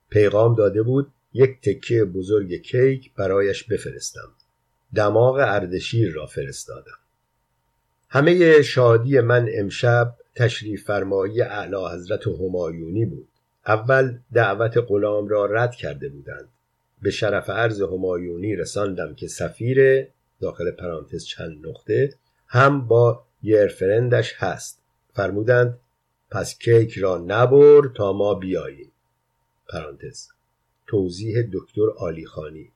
[0.10, 4.32] پیغام داده بود یک تکه بزرگ کیک برایش بفرستم.
[4.95, 6.98] دماغ اردشیر را فرستادم.
[8.10, 13.28] همه شادی من امشب تشریف فرمایی اعلی حضرت همایونی بود.
[13.68, 16.49] اول دعوت غلام را رد کرده بودند.
[17.02, 20.08] به شرف عرض همایونی رساندم که سفیر
[20.41, 22.14] داخل پرانتز چند نقطه
[22.48, 24.82] هم با یرفرندش هست.
[25.18, 25.80] فرمودند
[26.31, 28.91] پس کیک را نبر تا ما بیاییم.
[29.69, 30.27] پرانتز.
[30.88, 32.72] توضیح دکتر آلیخانی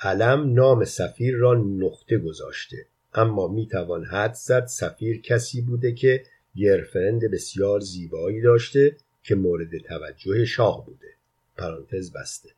[0.00, 6.24] علم نام سفیر را نقطه گذاشته اما می‌توان حد زد سفیر کسی بوده که
[6.56, 11.08] گرفرند بسیار زیبایی داشته که مورد توجه شاه بوده.
[11.56, 12.48] پرانتز بسته.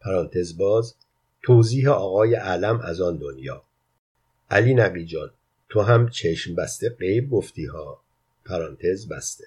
[0.00, 0.94] پرانتز باز
[1.42, 3.62] توضیح آقای علم از آن دنیا.
[4.50, 5.30] علی نقی جان
[5.68, 8.00] تو هم چشم بسته قیب گفتی ها.
[8.44, 9.44] پرانتز بسته.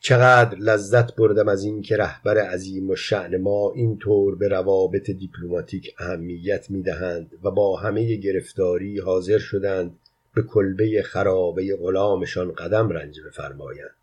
[0.00, 5.10] چقدر لذت بردم از این که رهبر عظیم و شعن ما این طور به روابط
[5.10, 9.98] دیپلماتیک اهمیت می‌دهند و با همه گرفتاری حاضر شدند
[10.34, 13.96] به کلبه خرابه غلامشان قدم رنج بفرمایند.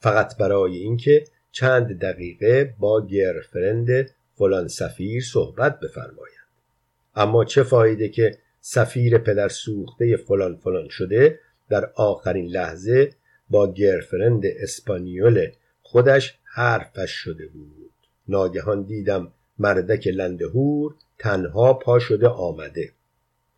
[0.00, 6.48] فقط برای اینکه چند دقیقه با گرفرند فلان سفیر صحبت بفرمایند.
[7.14, 11.38] اما چه فایده که سفیر پدر سوخته فلان فلان شده
[11.68, 13.10] در آخرین لحظه
[13.50, 15.50] با گرفرند اسپانیول
[15.82, 17.90] خودش حرفش شده بود.
[18.28, 22.92] ناگهان دیدم مردک لندهور تنها پا شده آمده.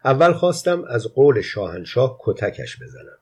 [0.04, 3.18] اول خواستم از قول شاهنشاه کتکش بزنم.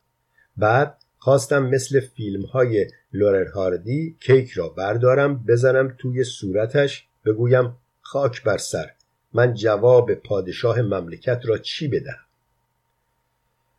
[0.57, 8.43] بعد خواستم مثل فیلم های لورر هاردی کیک را بردارم بزنم توی صورتش بگویم خاک
[8.43, 8.91] بر سر
[9.33, 12.28] من جواب پادشاه مملکت را چی بدهم؟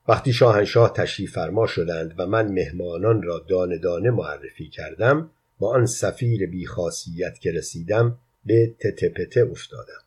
[0.10, 5.30] وقتی شاهنشاه تشریف فرما شدند و من مهمانان را دانه دانه معرفی کردم
[5.60, 10.02] با آن سفیر بیخاصیت که رسیدم به تتپته افتادم.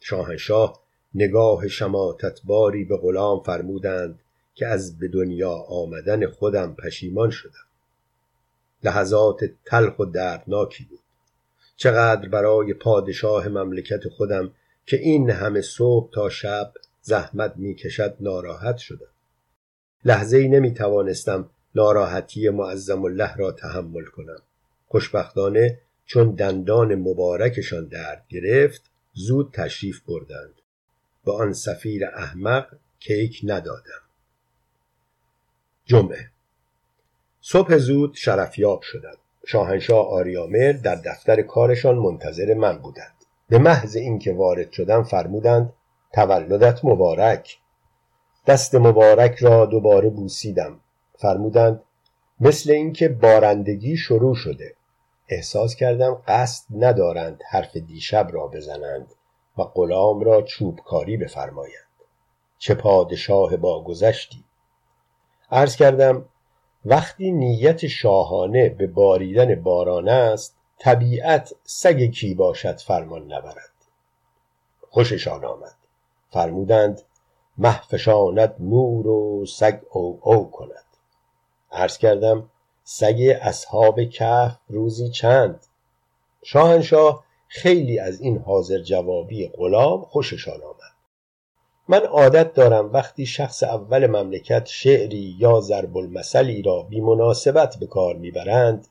[0.00, 0.82] شاهنشاه
[1.14, 4.18] نگاه شماتت باری به غلام فرمودند
[4.54, 7.66] که از به دنیا آمدن خودم پشیمان شدم.
[8.84, 11.00] لحظات تلخ و دردناکی بود.
[11.76, 14.52] چقدر برای پادشاه مملکت خودم
[14.86, 16.72] که این همه صبح تا شب
[17.02, 19.15] زحمت می کشد ناراحت شدم.
[20.06, 24.42] لحظه ای نمی توانستم ناراحتی معظم الله را تحمل کنم.
[24.88, 30.54] خوشبختانه چون دندان مبارکشان درد گرفت زود تشریف بردند.
[31.24, 32.66] به آن سفیر احمق
[33.00, 34.02] کیک ندادم.
[35.84, 36.30] جمعه.
[37.40, 39.16] صبح زود شرفیاب شدم.
[39.46, 43.14] شاهنشاه آریامر در دفتر کارشان منتظر من بودند.
[43.48, 45.72] به محض اینکه وارد شدم فرمودند
[46.14, 47.58] تولدت مبارک.
[48.46, 50.80] دست مبارک را دوباره بوسیدم.
[51.18, 51.82] فرمودند
[52.40, 54.74] مثل اینکه بارندگی شروع شده.
[55.28, 59.14] احساس کردم قصد ندارند حرف دیشب را بزنند
[59.58, 61.86] و غلام را چوبکاری بفرمایند.
[62.58, 64.44] چه پادشاه با گذشتی.
[65.50, 66.24] عرض کردم
[66.84, 73.70] وقتی نیت شاهانه به باریدن باران است طبیعت سگ کی باشد فرمان نبرد.
[74.90, 75.76] خوششان آمد.
[76.30, 77.02] فرمودند
[77.58, 80.84] محفشاند نور و سگ او او کند.
[81.72, 82.50] عرض کردم
[82.84, 85.66] سگ اصحاب کهف روزی چند؟
[86.42, 90.96] شاهنشاه خیلی از این حاضر جوابی غلام خوششان آمد.
[91.88, 97.86] من عادت دارم وقتی شخص اول مملکت شعری یا ضرب المثلی را بی مناسبت به
[97.86, 98.86] کار می‌برند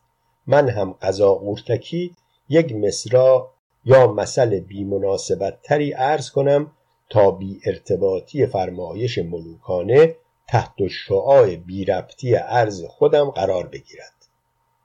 [0.48, 2.16] من هم قضا قورتکی
[2.50, 3.52] یک مصرا
[3.86, 6.72] یا مثل بی مناسبت تری عرض کنم
[7.10, 10.15] تا بی ارتباطی فرمایش ملوکانه
[10.48, 14.14] تحت شعاع بی ربطی عرض خودم قرار بگیرد.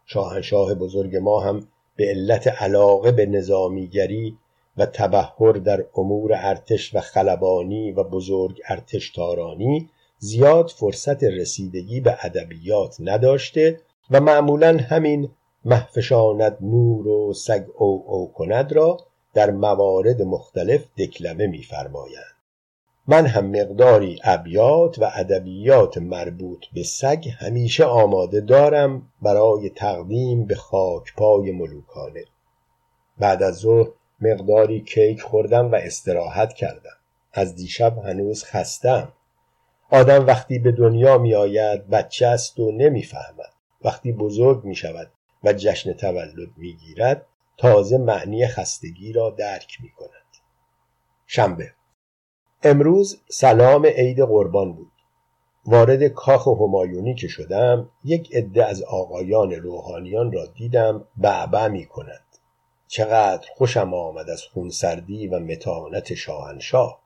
[0.07, 4.39] شاهنشاه بزرگ ما هم به علت علاقه به نظامیگری
[4.77, 12.17] و تبهر در امور ارتش و خلبانی و بزرگ ارتش تارانی زیاد فرصت رسیدگی به
[12.23, 13.81] ادبیات نداشته
[14.11, 15.31] و معمولا همین
[15.65, 18.99] محفشاند نور و سگ او او کند را
[19.35, 22.35] در موارد مختلف دکلمه می‌فرمایند.
[23.07, 30.55] من هم مقداری ابیات و ادبیات مربوط به سگ همیشه آماده دارم برای تقدیم به
[30.55, 32.25] خاکپای ملوکانه.
[33.19, 33.89] بعد از ظهر
[34.21, 36.97] مقداری کیک خوردم و استراحت کردم.
[37.33, 39.13] از دیشب هنوز خستم.
[39.91, 43.53] آدم وقتی به دنیا می آید بچه است و نمی‌فهمد.
[43.85, 45.11] وقتی بزرگ می شود
[45.45, 47.27] و جشن تولد می گیرد
[47.61, 50.11] تازه معنی خستگی را درک می کند
[51.27, 51.73] شنبه.
[52.63, 54.93] امروز سلام عید قربان بود.
[55.65, 62.25] وارد کاخ همایونی که شدم یک عده از آقایان روحانیان را دیدم بعبع می کند
[62.89, 67.03] چقدر خوشم آمد از خونسردی و متانت شاهنشاه.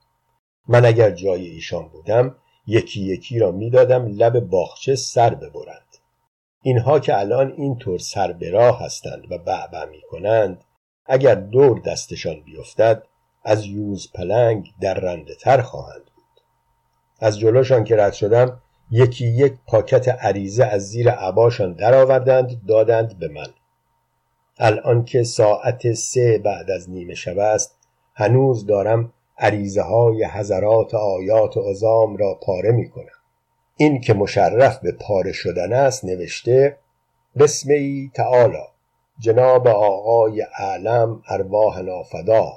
[0.69, 2.37] من اگر جای ایشان بودم
[2.67, 5.94] یکی یکی را می‌دادم لب باغچه سر ببرند.
[6.67, 10.65] اینها که الان اینطور سر به راه هستند و بعبع می کنند
[11.07, 13.03] اگر دور دستشان بیفتد
[13.45, 16.41] از یوز پلنگ در رنده تر خواهند بود.
[17.21, 23.29] از جلوشان که رد شدم یکی یک پاکت عریضه از زیر عباشان درآوردند دادند به
[23.29, 23.49] من.
[24.59, 27.79] الان که ساعت سه بعد از نیمه شب است
[28.15, 33.24] هنوز دارم عریضه های حضرات آیات عظام را پاره می کنم
[33.77, 36.77] این که مشرف به پاره شدن است نوشته
[37.39, 38.65] بسم ای تعالی
[39.19, 42.53] جناب آقای اعلم ارواح نافدا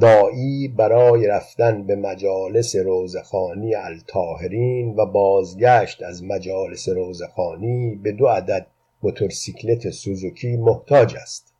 [0.00, 8.66] دایی برای رفتن به مجالس روزخانی الطاهرین و بازگشت از مجالس روزخانی به دو عدد
[9.02, 11.54] موتورسیکلت سوزوکی محتاج است.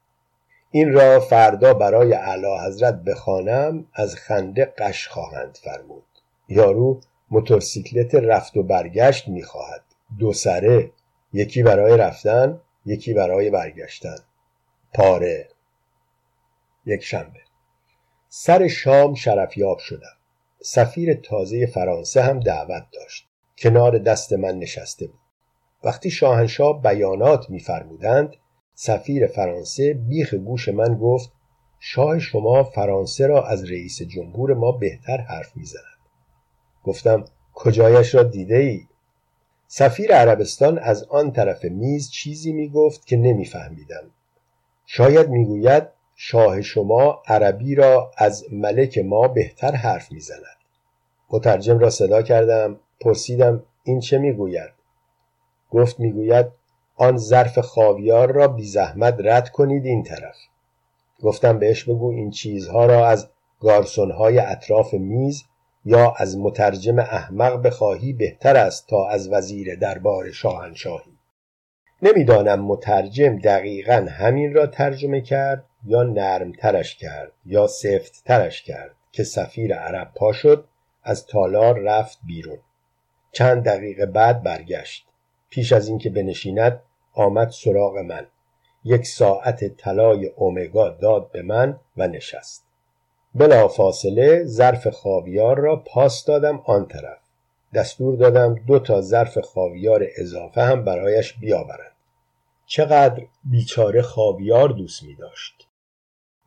[0.71, 6.05] این را فردا برای اعلی حضرت بخوانم از خنده قش خواهند فرمود.
[6.49, 7.01] یارو
[7.33, 9.85] موتورسیکلت رفت و برگشت می‌خواهد.
[10.19, 10.91] دو سره
[11.33, 14.17] یکی برای رفتن یکی برای برگشتن.
[14.95, 15.49] پاره.
[16.87, 17.41] یک شنبه.
[18.29, 20.17] سر شام شرفیاب شدم.
[20.63, 23.29] سفیر تازه فرانسه هم دعوت داشت.
[23.59, 25.21] کنار دست من نشسته بود.
[25.85, 28.37] وقتی شاهنشاه بیانات میفرمودند
[28.75, 31.33] سفیر فرانسه بیخ گوش من گفت
[31.81, 35.92] شاه شما فرانسه را از رئیس جمهور ما بهتر حرف می‌زند.
[36.85, 38.87] گفتم کجایش را دیده ای؟
[39.67, 44.11] سفیر عربستان از آن طرف میز چیزی می‌گفت که نمیفهمیدم.
[44.87, 50.57] شاید می‌گوید شاه شما عربی را از ملک ما بهتر حرف می‌زند.
[51.31, 54.71] مترجم را صدا کردم پرسیدم این چه می‌گوید؟
[55.71, 56.47] گفت می‌گوید
[56.97, 60.37] آن ظرف خاویار را بی زحمت رد کنید این طرف.
[61.23, 63.29] گفتم بهش بگو این چیزها را از
[63.61, 65.45] گارسونهای اطراف میز
[65.85, 71.13] یا از مترجم احمق بخواهی بهتر است تا از وزیر دربار شاهنشاهی.
[72.03, 79.75] نمی‌دانم مترجم دقیقا همین را ترجمه کرد یا نرمترش کرد یا سفتترش کرد که سفیر
[79.75, 80.69] عرب پا شد
[81.03, 82.59] از تالار رفت بیرون.
[83.33, 85.07] چند دقیقه بعد برگشت.
[85.51, 86.83] پیش از اینکه بنشیند
[87.13, 88.27] آمد سراغ من.
[88.85, 92.62] یک ساعت طلای اومگا داد به من و نشست.
[93.35, 97.19] بلا فاصله ظرف خاویار را پاس دادم آن طرف.
[97.75, 101.97] دستور دادم دو تا ظرف خاویار اضافه هم برایش بیاورند.
[102.67, 105.69] چقدر بیچاره خاویار دوست می داشت.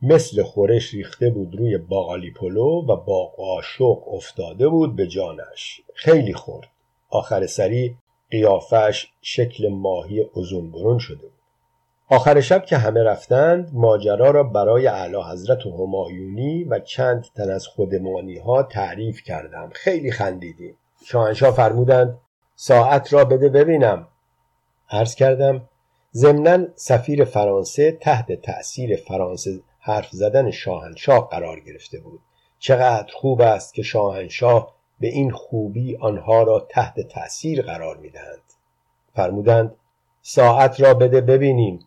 [0.02, 5.82] مثل خورش ریخته بود روی باقالی پلو و با قاشق افتاده بود به جانش.
[5.94, 6.68] خیلی خورد.
[7.10, 7.95] آخر سری
[8.32, 11.35] قیافش شکل ماهی ازون برون شده
[12.10, 17.52] آخر شب که همه رفتند ماجرا را برای اعلی حضرت و همایونی و چند تن
[17.52, 19.69] از خودمانی ها تعریف کردم.
[19.73, 20.77] خیلی خندیدیم.
[21.06, 22.18] شاهنشاه فرمودند
[22.56, 24.07] ساعت را بده ببینم.
[24.90, 25.69] عرض کردم
[26.14, 32.19] ضمنا سفیر فرانسه تحت تأثیر فرانسه حرف زدن شاهنشاه قرار گرفته بود.
[32.60, 38.41] چقدر خوب است که شاهنشاه به این خوبی آنها را تحت تأثیر قرار می‌دهند.
[39.15, 39.76] فرمودند
[40.22, 41.80] ساعت را بده ببینیم.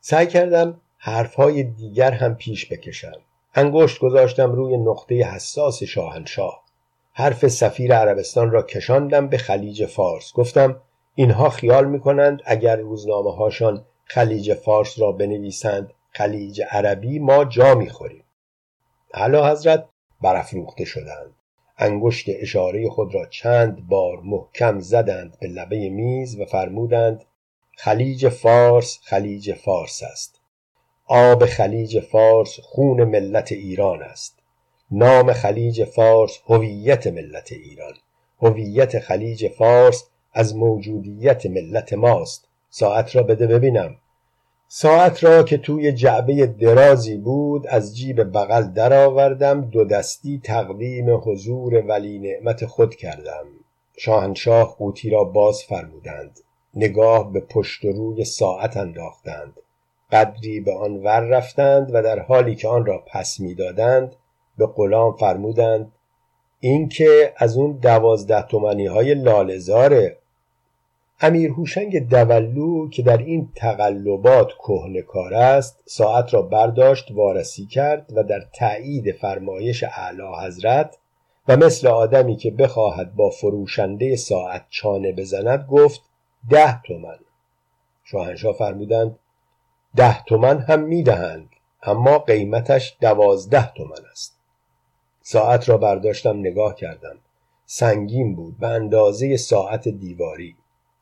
[0.00, 3.20] سعی کردم حرفهای دیگر هم پیش بکشم.
[3.54, 6.64] انگشت گذاشتم روی نقطه حساس شاهنشاه.
[7.12, 10.32] حرف سفیر عربستان را کشاندم به خلیج فارس.
[10.32, 10.80] گفتم
[11.14, 18.24] اینها خیال می‌کنند اگر روزنامه هاشان خلیج فارس را بنویسند خلیج عربی ما جا می‌خوریم.
[19.14, 19.88] اعلی حضرت
[20.22, 21.34] برافروخته شدند.
[21.78, 27.24] انگشت اشاره خود را چند بار محکم زدند به لبه میز و فرمودند
[27.80, 30.40] خلیج فارس خلیج فارس است.
[31.06, 34.38] آب خلیج فارس خون ملت ایران است.
[34.90, 37.92] نام خلیج فارس هویت ملت ایران.
[38.42, 42.48] هویت خلیج فارس از موجودیت ملت ماست.
[42.70, 43.96] ساعت را بده ببینم.
[44.68, 51.74] ساعت را که توی جعبه درازی بود از جیب بغل درآوردم دو دستی تقدیم حضور
[51.74, 53.46] ولی نعمت خود کردم.
[53.98, 56.40] شاهنشاه قوطی را باز فرمودند.
[56.74, 59.60] نگاه به پشت و روی ساعت انداختند.
[60.12, 64.16] قدری به آن ور رفتند و در حالی که آن را پس می‌دادند
[64.58, 65.92] به غلام فرمودند
[66.60, 70.18] این که از اون دوازده تومنی های لالزاره
[71.20, 74.48] امیر هوشنگ دولو که در این تقلبات
[75.06, 80.98] کار است ساعت را برداشت وارسی کرد و در تایید فرمایش اعلی حضرت
[81.48, 86.00] و مثل آدمی که بخواهد با فروشنده ساعت چانه بزند گفت
[86.50, 87.18] ده تومن.
[88.04, 89.18] شاهنشاه فرمودند
[89.96, 91.48] ده تومن هم می‌دهند
[91.82, 94.38] اما قیمتش دوازده تومن است.
[95.22, 97.16] ساعت را برداشتم نگاه کردم.
[97.66, 100.56] سنگین بود به اندازه ساعت دیواری.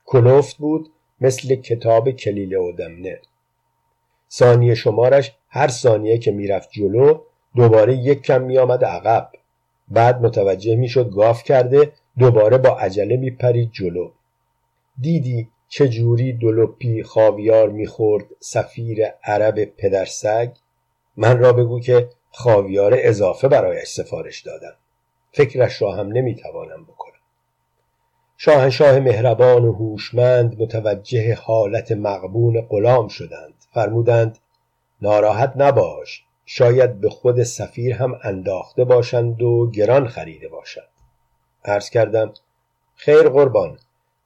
[0.05, 3.21] کلفت بود مثل کتاب کلیل و دمنه
[4.31, 7.21] ثانیه شمارش هر ثانیه که می‌رفت جلو
[7.57, 9.31] دوباره یک کم میآمد عقب.
[9.89, 14.11] بعد متوجه می‌شد گاف کرده دوباره با عجله میپرید جلو.
[15.01, 20.51] دیدی چه جوری دلوپی خاویار می‌خورد سفیر عرب پدرسگ؟
[21.17, 24.77] من را بگو که خاویار اضافه برایش سفارش دادم.
[25.33, 27.13] فکرش را هم نمی‌توانم بکنم.
[28.37, 33.55] شاهنشاه مهربان و هوشمند متوجه حالت مقبون غلام شدند.
[33.71, 34.39] فرمودند
[35.03, 40.89] ناراحت نباش شاید به خود سفیر هم انداخته باشند و گران خریده باشند.
[41.65, 42.35] عرض کردم
[42.95, 43.79] خیر قربان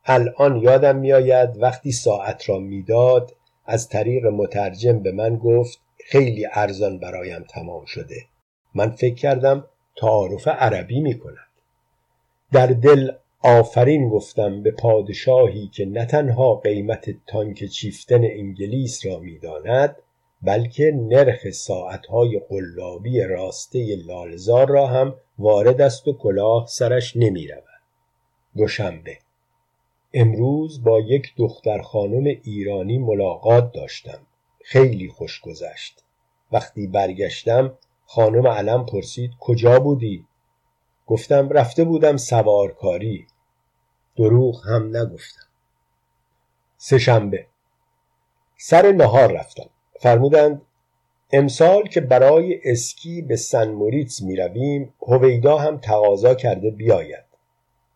[0.05, 3.37] الان یادم میآید وقتی ساعت را می‌داد
[3.67, 8.17] از طریق مترجم به من گفت خیلی ارزان برایم تمام شده.
[8.75, 9.65] من فکر کردم
[9.97, 11.51] تعارف عربی می کند
[12.53, 13.11] در دل
[13.43, 19.97] آفرین گفتم به پادشاهی که نه تنها قیمت تانک چیفتن انگلیس را می‌داند
[20.43, 27.65] بلکه نرخ ساعتهای قلابی راسته لالزار را هم وارد است و کلاه سرش نمی رود.
[28.57, 29.19] دوشنبه.
[30.15, 34.19] امروز با یک دختر خانم ایرانی ملاقات داشتم.
[34.65, 36.05] خیلی خوش گذشت.
[36.53, 37.73] وقتی برگشتم
[38.07, 40.27] خانم علم پرسید کجا بودی؟
[41.07, 43.27] گفتم رفته بودم سوارکاری.
[44.17, 45.47] دروغ هم نگفتم.
[46.77, 47.47] سهشنبه
[48.57, 49.71] سر نهار رفتم.
[50.01, 50.63] فرمودند
[51.33, 57.25] امسال که برای اسکی به سن موریتس می رویم هویدا هم تقاضا کرده بیاید.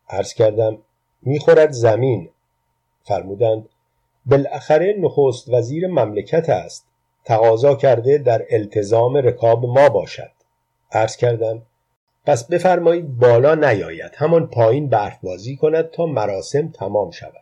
[0.09, 0.79] عرض کردم
[1.27, 2.29] می‌خورد زمین.
[3.03, 3.69] فرمودند
[4.27, 6.87] بالاخره نخست وزیر مملکت است.
[7.25, 10.31] تقاضا کرده در التزام رکاب ما باشد.
[10.93, 11.63] عرض کردم
[12.27, 14.13] پس بفرمایید بالا نیاید.
[14.15, 17.35] همان پایین برف بازی کند تا مراسم تمام شود.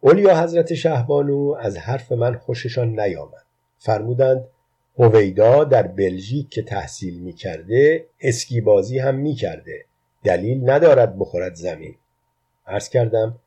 [0.00, 3.44] اولیا حضرت شهبانو از حرف من خوششان نیامد.
[3.78, 4.44] فرمودند
[4.98, 9.84] هویدا در بلژیک که تحصیل می کرده اسکی بازی هم می کرده
[10.24, 11.94] دلیل ندارد بخورد زمین.
[12.68, 13.38] عرض کردم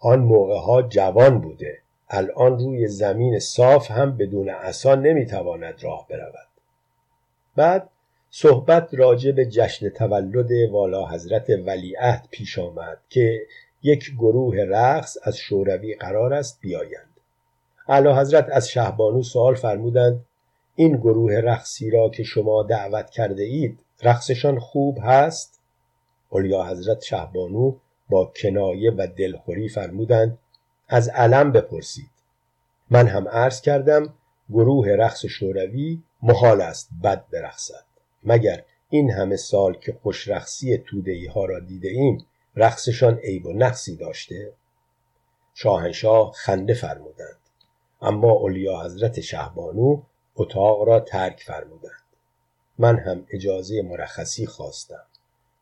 [0.00, 1.78] آن موقع ها جوان بوده.
[2.08, 6.48] الان روی زمین صاف هم بدون عصا نمی‌تواند راه برود.
[7.56, 7.90] بعد
[8.30, 13.46] صحبت راجع به جشن تولد والا حضرت ولیعهد پیش آمد که
[13.82, 17.20] یک گروه رقص از شوروی قرار است بیایند.
[17.88, 20.24] اعلی حضرت از شهبانو سوال فرمودند
[20.74, 25.60] این گروه رقصی را که شما دعوت کرده اید رقصشان خوب هست؟
[26.30, 27.74] اولیا حضرت شهبانو
[28.08, 30.38] با کنایه و دلخوری فرمودند
[30.88, 32.10] از علم بپرسید.
[32.90, 34.14] من هم عرض کردم
[34.50, 37.84] گروه رقص شوروی محال است بد برقصد.
[38.24, 42.26] مگر این همه سال که خوش رقصی تودهی ها را دیده ایم
[42.56, 44.52] رقصشان عیب و نقصی داشته؟
[45.54, 47.38] شاهنشاه خنده فرمودند.
[48.02, 50.02] اما اولیا حضرت شهبانو
[50.36, 52.02] اتاق را ترک فرمودند.
[52.78, 55.04] من هم اجازه مرخصی خواستم.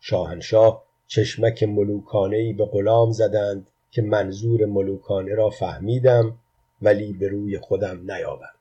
[0.01, 0.85] شاهنشاه
[1.15, 6.39] چشمک ملوکانه به غلام زدند که منظور ملوکانه را فهمیدم
[6.83, 8.54] ولی به روی خودم نیاورد.